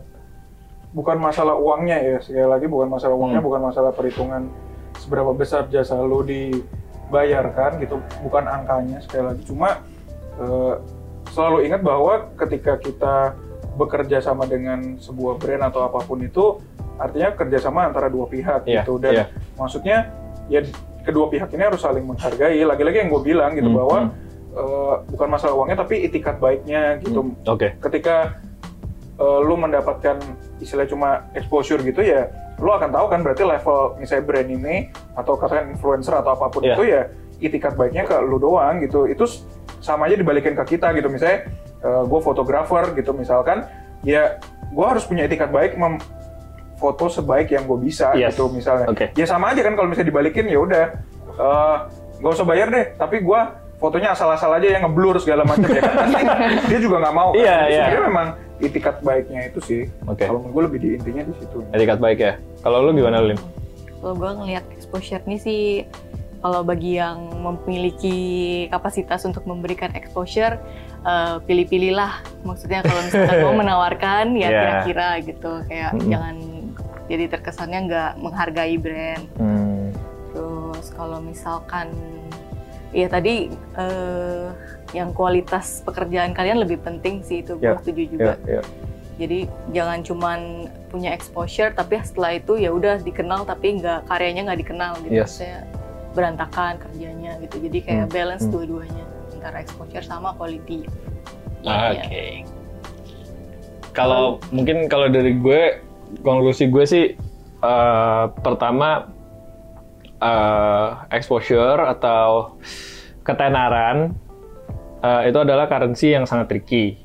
bukan 0.92 1.16
masalah 1.18 1.57
uangnya 1.57 1.99
ya 1.99 2.16
sekali 2.20 2.44
lagi 2.44 2.66
bukan 2.68 2.87
masalah 2.87 3.16
uangnya 3.16 3.40
Hmm. 3.40 3.49
bukan 3.51 3.62
masalah 3.64 3.90
perhitungan 3.90 4.47
seberapa 4.94 5.33
besar 5.33 5.66
jasa 5.66 5.99
lo 5.99 6.23
dibayarkan 6.23 7.83
gitu 7.83 7.99
bukan 8.23 8.44
angkanya 8.47 9.03
sekali 9.03 9.33
lagi 9.33 9.42
cuma 9.42 9.81
eh, 10.37 10.75
selalu 11.31 11.66
ingat 11.66 11.83
bahwa 11.83 12.31
ketika 12.37 12.79
kita 12.79 13.35
bekerja 13.75 14.23
sama 14.23 14.47
dengan 14.47 14.99
sebuah 14.99 15.35
brand 15.35 15.66
atau 15.66 15.83
apa 15.83 15.99
pun 16.01 16.23
itu 16.23 16.62
artinya 16.94 17.35
kerjasama 17.35 17.90
antara 17.90 18.07
dua 18.07 18.31
pihak 18.31 18.62
Iya, 18.64 18.87
gitu 18.87 19.03
dan 19.03 19.12
iya. 19.12 19.25
maksudnya 19.59 20.14
ya 20.47 20.62
kedua 21.03 21.27
pihak 21.27 21.51
ini 21.51 21.62
harus 21.64 21.83
saling 21.83 22.07
menghargai 22.07 22.62
lagi-lagi 22.62 23.03
yang 23.03 23.11
gue 23.11 23.23
bilang 23.25 23.51
gitu 23.53 23.66
Hmm, 23.66 23.79
bahwa 23.83 23.99
hmm. 23.99 24.12
Eh, 24.55 24.95
bukan 25.11 25.29
masalah 25.29 25.55
uangnya 25.55 25.79
tapi 25.79 26.03
itikat 26.03 26.38
baiknya 26.38 27.03
gitu 27.03 27.35
Oke. 27.45 27.75
ketika 27.81 28.38
eh, 29.14 29.38
lu 29.43 29.55
mendapatkan 29.55 30.17
istilah 30.59 30.87
cuma 30.87 31.09
exposure 31.35 31.83
gitu 31.83 32.01
ya 32.01 32.31
lu 32.57 32.71
akan 32.71 32.88
tahu 32.88 33.07
kan 33.09 33.21
berarti 33.21 33.43
level 33.43 33.99
misalnya 33.99 34.25
brand 34.25 34.47
ini 34.49 34.77
atau 35.12 35.35
katakan 35.35 35.71
influencer 35.71 36.14
atau 36.14 36.33
apa 36.33 36.47
pun 36.49 36.62
Iya. 36.62 36.75
itu 36.75 36.83
ya 36.87 37.03
itikat 37.43 37.75
baiknya 37.75 38.07
ke 38.07 38.17
lu 38.23 38.38
doang 38.38 38.79
gitu 38.79 39.05
itu 39.05 39.27
sama 39.79 40.07
aja 40.07 40.14
dibalikin 40.14 40.55
ke 40.55 40.79
kita 40.79 40.95
gitu 40.95 41.11
misalnya 41.11 41.51
gue 41.85 42.21
fotografer 42.23 42.95
gitu 42.95 43.12
misalkan 43.12 43.67
ya 44.01 44.38
gue 44.71 44.87
harus 44.87 45.05
punya 45.05 45.27
itikat 45.27 45.51
baik 45.51 45.77
mem 45.77 45.99
foto 46.75 47.07
sebaik 47.07 47.51
yang 47.51 47.67
gue 47.67 47.77
bisa 47.77 48.14
Yes. 48.14 48.33
gitu 48.33 48.49
misalnya 48.49 48.87
Oke. 48.88 49.11
ya 49.12 49.27
sama 49.27 49.51
aja 49.51 49.61
kan 49.61 49.75
kalau 49.75 49.90
misalnya 49.90 50.09
dibalikin 50.09 50.47
ya 50.47 50.59
udah 50.59 50.85
eh, 51.35 51.77
nggak 52.19 52.33
usah 52.33 52.47
bayar 52.47 52.71
deh 52.71 52.87
tapi 52.95 53.21
gue 53.21 53.40
fotonya 53.85 54.09
asal-asal 54.11 54.49
aja 54.51 54.64
yang 54.70 54.83
ngeblur 54.83 55.20
segala 55.20 55.44
macam 55.44 55.68
ya 55.68 55.83
kan 55.85 56.09
dia 56.73 56.79
juga 56.81 56.97
nggak 56.99 57.14
mau 57.14 57.29
kan 57.31 57.37
Iya, 57.37 57.53
Jadi 57.61 57.68
iya. 57.68 57.85
sebenarnya 57.85 58.05
memang 58.09 58.29
itikat 58.57 58.97
baiknya 59.01 59.40
itu 59.44 59.61
sih 59.61 59.83
Oke. 60.05 60.25
kalau 60.25 60.40
menurut 60.40 60.55
gue 60.55 60.62
lebih 60.64 60.79
di 60.81 60.88
intinya 60.97 61.23
di 61.23 61.35
situ 61.37 61.59
Etikat 61.70 61.99
baik 61.99 62.18
ya. 62.18 62.33
Kalau 62.62 62.81
lu 62.81 62.90
gimana 62.90 63.20
Lin? 63.20 63.37
Kalau 63.94 64.14
gue 64.14 64.31
ngelihat 64.35 64.64
exposure 64.70 65.20
ini 65.25 65.37
sih, 65.37 65.62
kalau 66.38 66.61
bagi 66.61 66.97
yang 66.97 67.29
memiliki 67.35 68.18
kapasitas 68.68 69.25
untuk 69.25 69.44
memberikan 69.44 69.92
exposure, 69.92 70.57
eh, 71.03 71.37
pilih-pilihlah. 71.40 72.20
Maksudnya 72.40 72.81
kalau 72.81 73.01
misalkan 73.01 73.37
mau 73.42 73.55
menawarkan, 73.64 74.33
ya 74.33 74.49
Iya. 74.49 74.61
kira-kira 74.61 75.09
gitu. 75.20 75.53
Kayak 75.66 75.90
Mm-mm. 75.92 76.09
jangan 76.09 76.37
jadi 77.05 77.25
terkesannya 77.29 77.79
nggak 77.85 78.11
menghargai 78.16 78.77
brand. 78.77 79.25
Hmm. 79.37 79.88
Terus 80.31 80.87
kalau 80.90 81.20
misalkan, 81.20 81.92
ya 82.95 83.11
tadi 83.11 83.51
eh, 83.75 84.47
yang 84.95 85.11
kualitas 85.11 85.83
pekerjaan 85.83 86.31
kalian 86.31 86.63
lebih 86.63 86.79
penting 86.79 87.21
sih 87.27 87.43
itu 87.43 87.59
gue 87.59 87.67
Ya, 87.67 87.75
setuju 87.83 88.03
juga. 88.07 88.33
Ya, 88.47 88.59
ya. 88.59 88.63
Jadi 89.15 89.39
jangan 89.75 89.99
cuman 90.07 90.41
punya 90.91 91.11
exposure 91.15 91.75
tapi 91.75 91.99
setelah 92.03 92.39
itu 92.39 92.59
ya 92.59 92.71
udah 92.71 93.03
dikenal 93.03 93.43
tapi 93.47 93.83
nggak 93.83 94.07
karyanya 94.07 94.47
nggak 94.51 94.61
dikenal 94.63 94.93
gitu. 95.03 95.15
Yes. 95.23 95.35
Maksudnya 95.39 95.61
berantakan 96.15 96.73
kerjanya 96.79 97.33
gitu. 97.43 97.57
Jadi 97.59 97.79
kayak 97.83 98.07
Hmm, 98.07 98.15
balance 98.15 98.45
hmm. 98.47 98.53
dua-duanya 98.55 99.05
antara 99.35 99.57
exposure 99.63 100.07
sama 100.07 100.31
quality. 100.39 100.87
Oke. 101.67 101.99
Iya. 102.07 102.47
Kalau 103.95 104.43
mungkin 104.51 104.87
kalau 104.91 105.07
dari 105.11 105.39
gue 105.39 105.83
konklusi 106.23 106.71
gue 106.71 106.85
sih 106.87 107.05
eh, 107.63 108.25
pertama 108.43 109.13
eh, 110.25 110.89
exposure 111.13 111.85
atau 111.85 112.57
ketenaran 113.21 114.17
eh, 115.05 115.29
itu 115.29 115.39
adalah 115.39 115.69
currency 115.69 116.17
yang 116.17 116.25
sangat 116.25 116.49
tricky. 116.49 116.97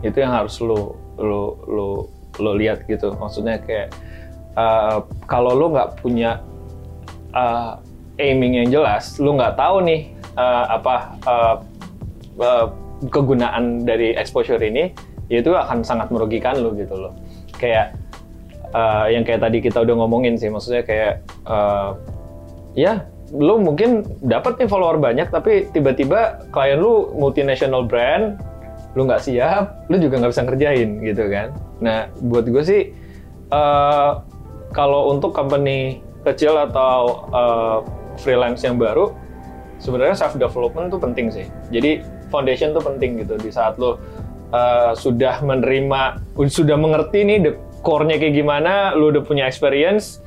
Itu 0.00 0.24
yang 0.24 0.32
harus 0.32 0.56
lo 0.64 0.96
lo 1.20 1.42
lo 1.68 1.88
lo 2.40 2.52
lihat 2.56 2.88
gitu. 2.88 3.12
Maksudnya 3.14 3.60
kayak 3.60 3.92
eh, 4.56 4.98
kalau 5.28 5.52
lo 5.52 5.70
nggak 5.76 6.00
punya 6.00 6.40
eh, 7.36 7.72
aiming 8.18 8.64
yang 8.64 8.68
jelas, 8.80 9.18
lo 9.20 9.36
nggak 9.36 9.58
tahu 9.58 9.84
nih 9.84 10.00
eh, 10.34 10.64
apa 10.72 10.94
eh, 11.20 11.56
eh, 12.40 12.66
kegunaan 13.10 13.84
dari 13.84 14.16
exposure 14.16 14.62
ini, 14.62 14.94
ya 15.28 15.42
itu 15.42 15.52
akan 15.52 15.84
sangat 15.84 16.08
merugikan 16.14 16.56
lo 16.62 16.72
gitu 16.78 16.94
loh. 16.94 17.12
Kayak 17.58 17.98
eh, 18.74 19.06
yang 19.14 19.22
kayak 19.26 19.42
tadi 19.42 19.58
kita 19.62 19.82
udah 19.82 19.94
ngomongin 19.98 20.38
sih, 20.38 20.50
maksudnya 20.50 20.82
kayak 20.86 21.22
eh, 21.46 21.90
ya 22.74 23.06
lu 23.34 23.58
mungkin 23.58 24.04
dapat 24.22 24.60
nih 24.60 24.68
follower 24.68 25.00
banyak, 25.00 25.32
tapi 25.32 25.66
tiba-tiba 25.74 26.44
klien 26.54 26.78
lu 26.78 27.10
multinational 27.16 27.82
brand, 27.82 28.38
lu 28.94 29.08
nggak 29.08 29.24
siap, 29.26 29.88
lu 29.90 29.98
juga 29.98 30.22
nggak 30.22 30.32
bisa 30.34 30.44
ngerjain 30.46 30.90
gitu 31.02 31.24
kan. 31.32 31.48
Nah, 31.82 32.06
buat 32.22 32.46
gue 32.46 32.62
sih 32.62 32.82
eh, 33.50 34.10
kalau 34.70 35.10
untuk 35.10 35.34
company 35.34 36.04
kecil 36.22 36.54
atau 36.54 37.26
eh, 37.32 37.78
freelance 38.22 38.62
yang 38.62 38.78
baru, 38.78 39.10
sebenarnya 39.82 40.14
self 40.14 40.38
development 40.38 40.94
tuh 40.94 41.00
penting 41.02 41.32
sih. 41.32 41.46
Jadi 41.74 42.04
foundation 42.30 42.70
tuh 42.70 42.84
penting 42.84 43.18
gitu 43.24 43.34
di 43.38 43.50
saat 43.50 43.78
lo 43.78 43.94
uh, 44.50 44.90
sudah 44.96 45.38
menerima, 45.42 46.18
sudah 46.50 46.74
mengerti 46.74 47.22
nih 47.22 47.38
the 47.38 47.52
core-nya 47.86 48.18
kayak 48.18 48.34
gimana, 48.34 48.94
lo 48.96 49.14
udah 49.14 49.22
punya 49.22 49.46
experience, 49.46 50.18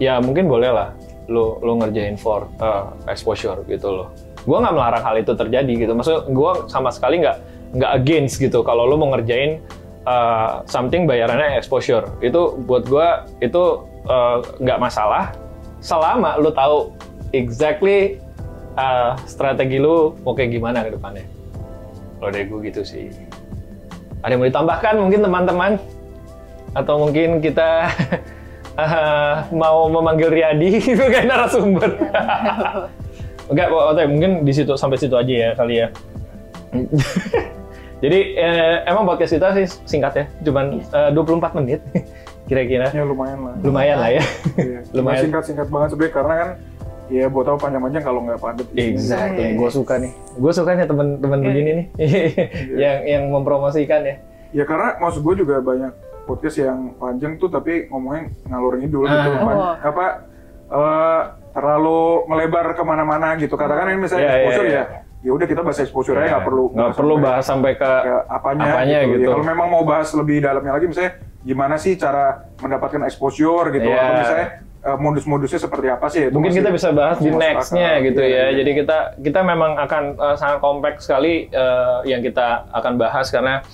ya 0.00 0.20
mungkin 0.24 0.48
boleh 0.48 0.72
lah 0.72 0.88
lo 1.28 1.60
lo 1.60 1.72
ngerjain 1.84 2.16
for 2.16 2.48
uh, 2.58 2.92
exposure 3.06 3.60
gitu 3.68 3.88
loh. 3.88 4.08
Gua 4.48 4.64
nggak 4.64 4.74
melarang 4.74 5.02
hal 5.04 5.16
itu 5.20 5.32
terjadi 5.36 5.72
gitu. 5.76 5.92
Maksud 5.92 6.32
gua 6.32 6.66
sama 6.72 6.88
sekali 6.88 7.20
nggak 7.20 7.36
nggak 7.76 7.92
against 8.00 8.40
gitu 8.40 8.64
kalau 8.64 8.88
lo 8.88 8.96
mau 8.96 9.12
ngerjain 9.12 9.60
uh, 10.08 10.64
something 10.64 11.04
bayarannya 11.04 11.60
exposure. 11.60 12.08
Itu 12.24 12.56
buat 12.64 12.88
gua 12.88 13.28
itu 13.44 13.84
uh, 14.08 14.40
nggak 14.58 14.80
masalah 14.80 15.36
selama 15.84 16.40
lo 16.40 16.50
tahu 16.50 16.96
exactly 17.36 18.18
uh, 18.78 19.14
strategi 19.26 19.76
lu 19.76 20.14
mau 20.22 20.32
kayak 20.32 20.54
gimana 20.54 20.86
ke 20.86 20.94
depannya. 20.94 21.26
Kalau 22.18 22.30
dari 22.34 22.46
gue 22.50 22.60
gitu 22.66 22.82
sih. 22.82 23.10
Ada 24.26 24.34
yang 24.34 24.40
mau 24.42 24.48
ditambahkan 24.50 24.94
mungkin 24.98 25.20
teman-teman? 25.22 25.72
Atau 26.74 26.94
mungkin 26.98 27.38
kita 27.38 27.86
uh, 28.78 29.34
mau 29.62 29.90
memanggil 29.90 30.30
Riyadi 30.30 30.78
sebagai 30.86 31.26
narasumber? 31.26 31.90
Oke, 33.48 33.64
oke, 33.64 34.04
mungkin 34.04 34.44
di 34.44 34.52
situ 34.52 34.76
sampai 34.76 35.00
situ 35.00 35.16
aja 35.16 35.32
ya 35.32 35.50
kali 35.56 35.80
ya. 35.80 35.88
Jadi 37.98 38.18
eh, 38.36 38.84
emang 38.84 39.08
podcast 39.08 39.32
kita 39.34 39.56
sih 39.56 39.64
singkat 39.88 40.12
ya, 40.14 40.24
cuman 40.44 40.84
eh, 40.84 41.10
24 41.16 41.56
menit 41.56 41.80
kira-kira. 42.44 42.92
ya 42.92 43.08
lumayan 43.08 43.40
lah 43.48 43.56
Lumayan 43.64 43.96
lah 44.04 44.10
ya. 44.12 44.22
Iya. 44.52 44.80
Lumayan. 44.92 45.22
singkat 45.24 45.42
singkat 45.48 45.68
banget 45.72 45.88
sebenarnya 45.96 46.12
karena 46.12 46.34
kan 46.36 46.48
ya 47.08 47.24
buat 47.32 47.44
tahu 47.48 47.56
panjang-panjang 47.56 48.02
kalau 48.04 48.20
nggak 48.20 48.36
padat. 48.36 48.68
Exactly, 48.76 49.40
Iya. 49.40 49.56
gue 49.56 49.70
suka 49.72 49.94
nih. 49.96 50.12
Gue 50.36 50.52
suka 50.52 50.70
nih 50.76 50.84
temen-temen 50.84 51.38
Iya. 51.40 51.46
begini 51.48 51.70
nih, 51.72 51.86
yang 52.76 52.96
yang 53.08 53.22
mempromosikan 53.32 54.04
ya. 54.04 54.16
ya 54.52 54.64
karena 54.64 55.00
maksud 55.00 55.24
gue 55.24 55.34
juga 55.40 55.64
banyak 55.64 55.92
podcast 56.28 56.60
yang 56.60 56.92
panjang 56.94 57.34
tuh 57.34 57.48
tapi 57.48 57.88
ngomongnya 57.88 58.28
ngalur 58.44 58.76
ngidul 58.76 59.02
Ah. 59.02 59.12
gitu. 59.16 59.30
Oh. 59.40 59.74
Apa 59.80 60.04
eh, 60.68 61.22
terlalu 61.50 62.00
melebar 62.28 62.66
ke 62.70 62.82
mana-mana 62.84 63.34
gitu. 63.34 63.56
Katakan 63.56 63.88
ini 63.88 63.98
misalnya 63.98 64.22
Iya, 64.22 64.30
iya, 64.30 64.38
exposure 64.38 64.68
iya. 64.68 64.76
ya, 64.76 64.84
ya 65.18 65.30
udah 65.32 65.46
kita 65.48 65.60
bahas 65.64 65.78
exposure 65.80 66.14
aja 66.14 66.28
nggak 66.30 66.44
perlu 66.44 66.64
nggak 66.70 66.92
perlu 66.94 67.14
sampai 67.16 67.26
bahas 67.26 67.44
sampai 67.44 67.72
ke 67.74 67.90
ke 68.04 68.14
apanya, 68.28 68.64
apanya 68.70 68.98
gitu. 69.02 69.12
gitu. 69.16 69.24
Ya, 69.24 69.28
kalau 69.32 69.46
memang 69.48 69.68
mau 69.68 69.82
bahas 69.82 70.08
lebih 70.12 70.36
dalamnya 70.38 70.72
lagi 70.72 70.86
misalnya 70.86 71.12
gimana 71.40 71.74
sih 71.74 71.96
cara 71.96 72.24
mendapatkan 72.58 73.00
exposure 73.02 73.72
gitu 73.72 73.88
Iya. 73.88 73.96
atau 73.96 74.12
misalnya 74.14 74.48
eh, 74.78 74.94
modus-modusnya 74.96 75.58
seperti 75.58 75.86
apa 75.88 76.06
sih? 76.06 76.22
itu 76.28 76.36
mungkin 76.36 76.54
kita 76.54 76.70
bisa 76.70 76.88
bahas 76.92 77.18
di 77.18 77.30
nextnya 77.32 77.98
gitu 78.04 78.20
Iya, 78.20 78.28
ya. 78.30 78.44
iya. 78.46 78.56
Jadi 78.62 78.70
kita 78.76 78.98
kita 79.18 79.40
memang 79.42 79.74
akan 79.74 80.02
eh, 80.14 80.36
sangat 80.36 80.58
kompleks 80.60 81.00
sekali 81.02 81.48
eh, 81.48 81.98
yang 82.04 82.20
kita 82.20 82.68
akan 82.70 82.92
bahas 82.94 83.26
karena 83.28 83.64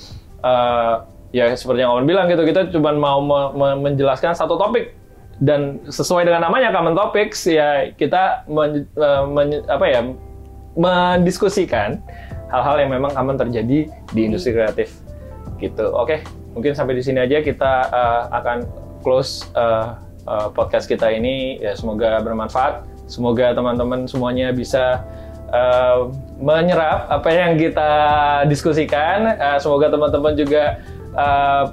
eh, 0.41 0.95
ya 1.35 1.51
seperti 1.59 1.83
yang 1.83 1.91
Owen 1.99 2.07
bilang 2.07 2.31
gitu 2.31 2.47
kita 2.47 2.71
cuma 2.71 2.95
mau 2.95 3.19
me- 3.19 3.51
me- 3.59 3.91
menjelaskan 3.91 4.39
satu 4.39 4.55
topik 4.55 4.95
dan 5.43 5.83
sesuai 5.91 6.31
dengan 6.31 6.47
namanya 6.47 6.71
common 6.71 6.95
topics 6.95 7.43
ya 7.43 7.91
kita 7.99 8.47
men- 8.47 8.87
eh, 8.87 9.23
men- 9.27 9.67
apa 9.67 9.87
ya 9.91 10.01
mendiskusikan 10.79 11.99
hal-hal 12.55 12.77
yang 12.79 12.91
memang 12.95 13.11
common 13.11 13.35
terjadi 13.35 13.91
di 13.91 14.21
industri 14.23 14.55
kreatif 14.55 14.95
gitu. 15.59 15.91
Oke, 15.95 16.23
mungkin 16.55 16.75
sampai 16.75 16.99
di 16.99 17.03
sini 17.03 17.19
aja 17.23 17.43
kita 17.43 17.73
eh, 17.91 18.23
akan 18.31 18.59
close 19.03 19.51
eh, 19.55 19.87
eh, 20.27 20.49
podcast 20.55 20.87
kita 20.87 21.11
ini. 21.11 21.59
Ya 21.59 21.75
semoga 21.75 22.23
bermanfaat. 22.23 22.87
Semoga 23.11 23.53
teman-teman 23.55 24.07
semuanya 24.07 24.51
bisa 24.55 25.03
eh, 25.51 25.99
menyerap 26.39 27.11
apa 27.11 27.29
yang 27.31 27.59
kita 27.59 27.91
diskusikan. 28.47 29.35
Eh, 29.35 29.59
semoga 29.59 29.91
teman-teman 29.91 30.35
juga 30.39 30.79
eh, 31.15 31.65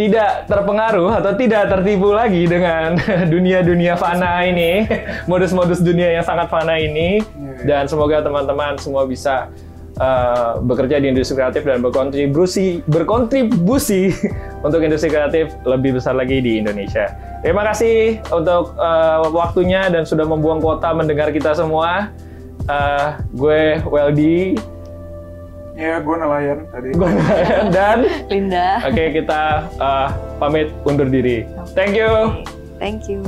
tidak 0.00 0.48
terpengaruh 0.48 1.12
atau 1.20 1.36
tidak 1.36 1.68
tertipu 1.68 2.16
lagi 2.16 2.48
dengan 2.48 2.96
dunia-dunia 3.34 4.00
fana 4.00 4.48
ini, 4.48 4.88
modus-modus 5.30 5.84
dunia 5.84 6.16
yang 6.16 6.24
sangat 6.24 6.48
fana 6.48 6.80
ini, 6.80 7.20
dan 7.68 7.84
semoga 7.84 8.24
teman-teman 8.24 8.80
semua 8.80 9.04
bisa 9.04 9.52
uh, 10.00 10.56
bekerja 10.64 11.04
di 11.04 11.12
industri 11.12 11.36
kreatif 11.36 11.68
dan 11.68 11.84
berkontribusi 11.84 12.80
berkontribusi 12.88 14.16
untuk 14.66 14.80
industri 14.80 15.12
kreatif 15.12 15.52
lebih 15.68 16.00
besar 16.00 16.16
lagi 16.16 16.40
di 16.40 16.56
Indonesia. 16.56 17.12
Terima 17.44 17.64
kasih 17.68 18.24
untuk 18.32 18.72
uh, 18.80 19.28
waktunya 19.32 19.92
dan 19.92 20.08
sudah 20.08 20.24
membuang 20.24 20.64
kuota 20.64 20.96
mendengar 20.96 21.28
kita 21.28 21.52
semua. 21.52 22.08
Uh, 22.68 23.20
gue 23.36 23.82
Weldy, 23.88 24.54
Iya, 25.80 25.96
gue 26.04 26.16
nelayan 26.20 26.58
tadi. 26.68 26.92
gue 26.92 27.08
dan 27.72 28.04
Linda. 28.28 28.84
Oke, 28.84 29.16
kita 29.16 29.64
uh, 29.80 30.12
pamit 30.36 30.68
undur 30.84 31.08
diri. 31.08 31.48
Thank 31.72 31.96
you. 31.96 32.44
Thank 32.76 33.08
you. 33.08 33.24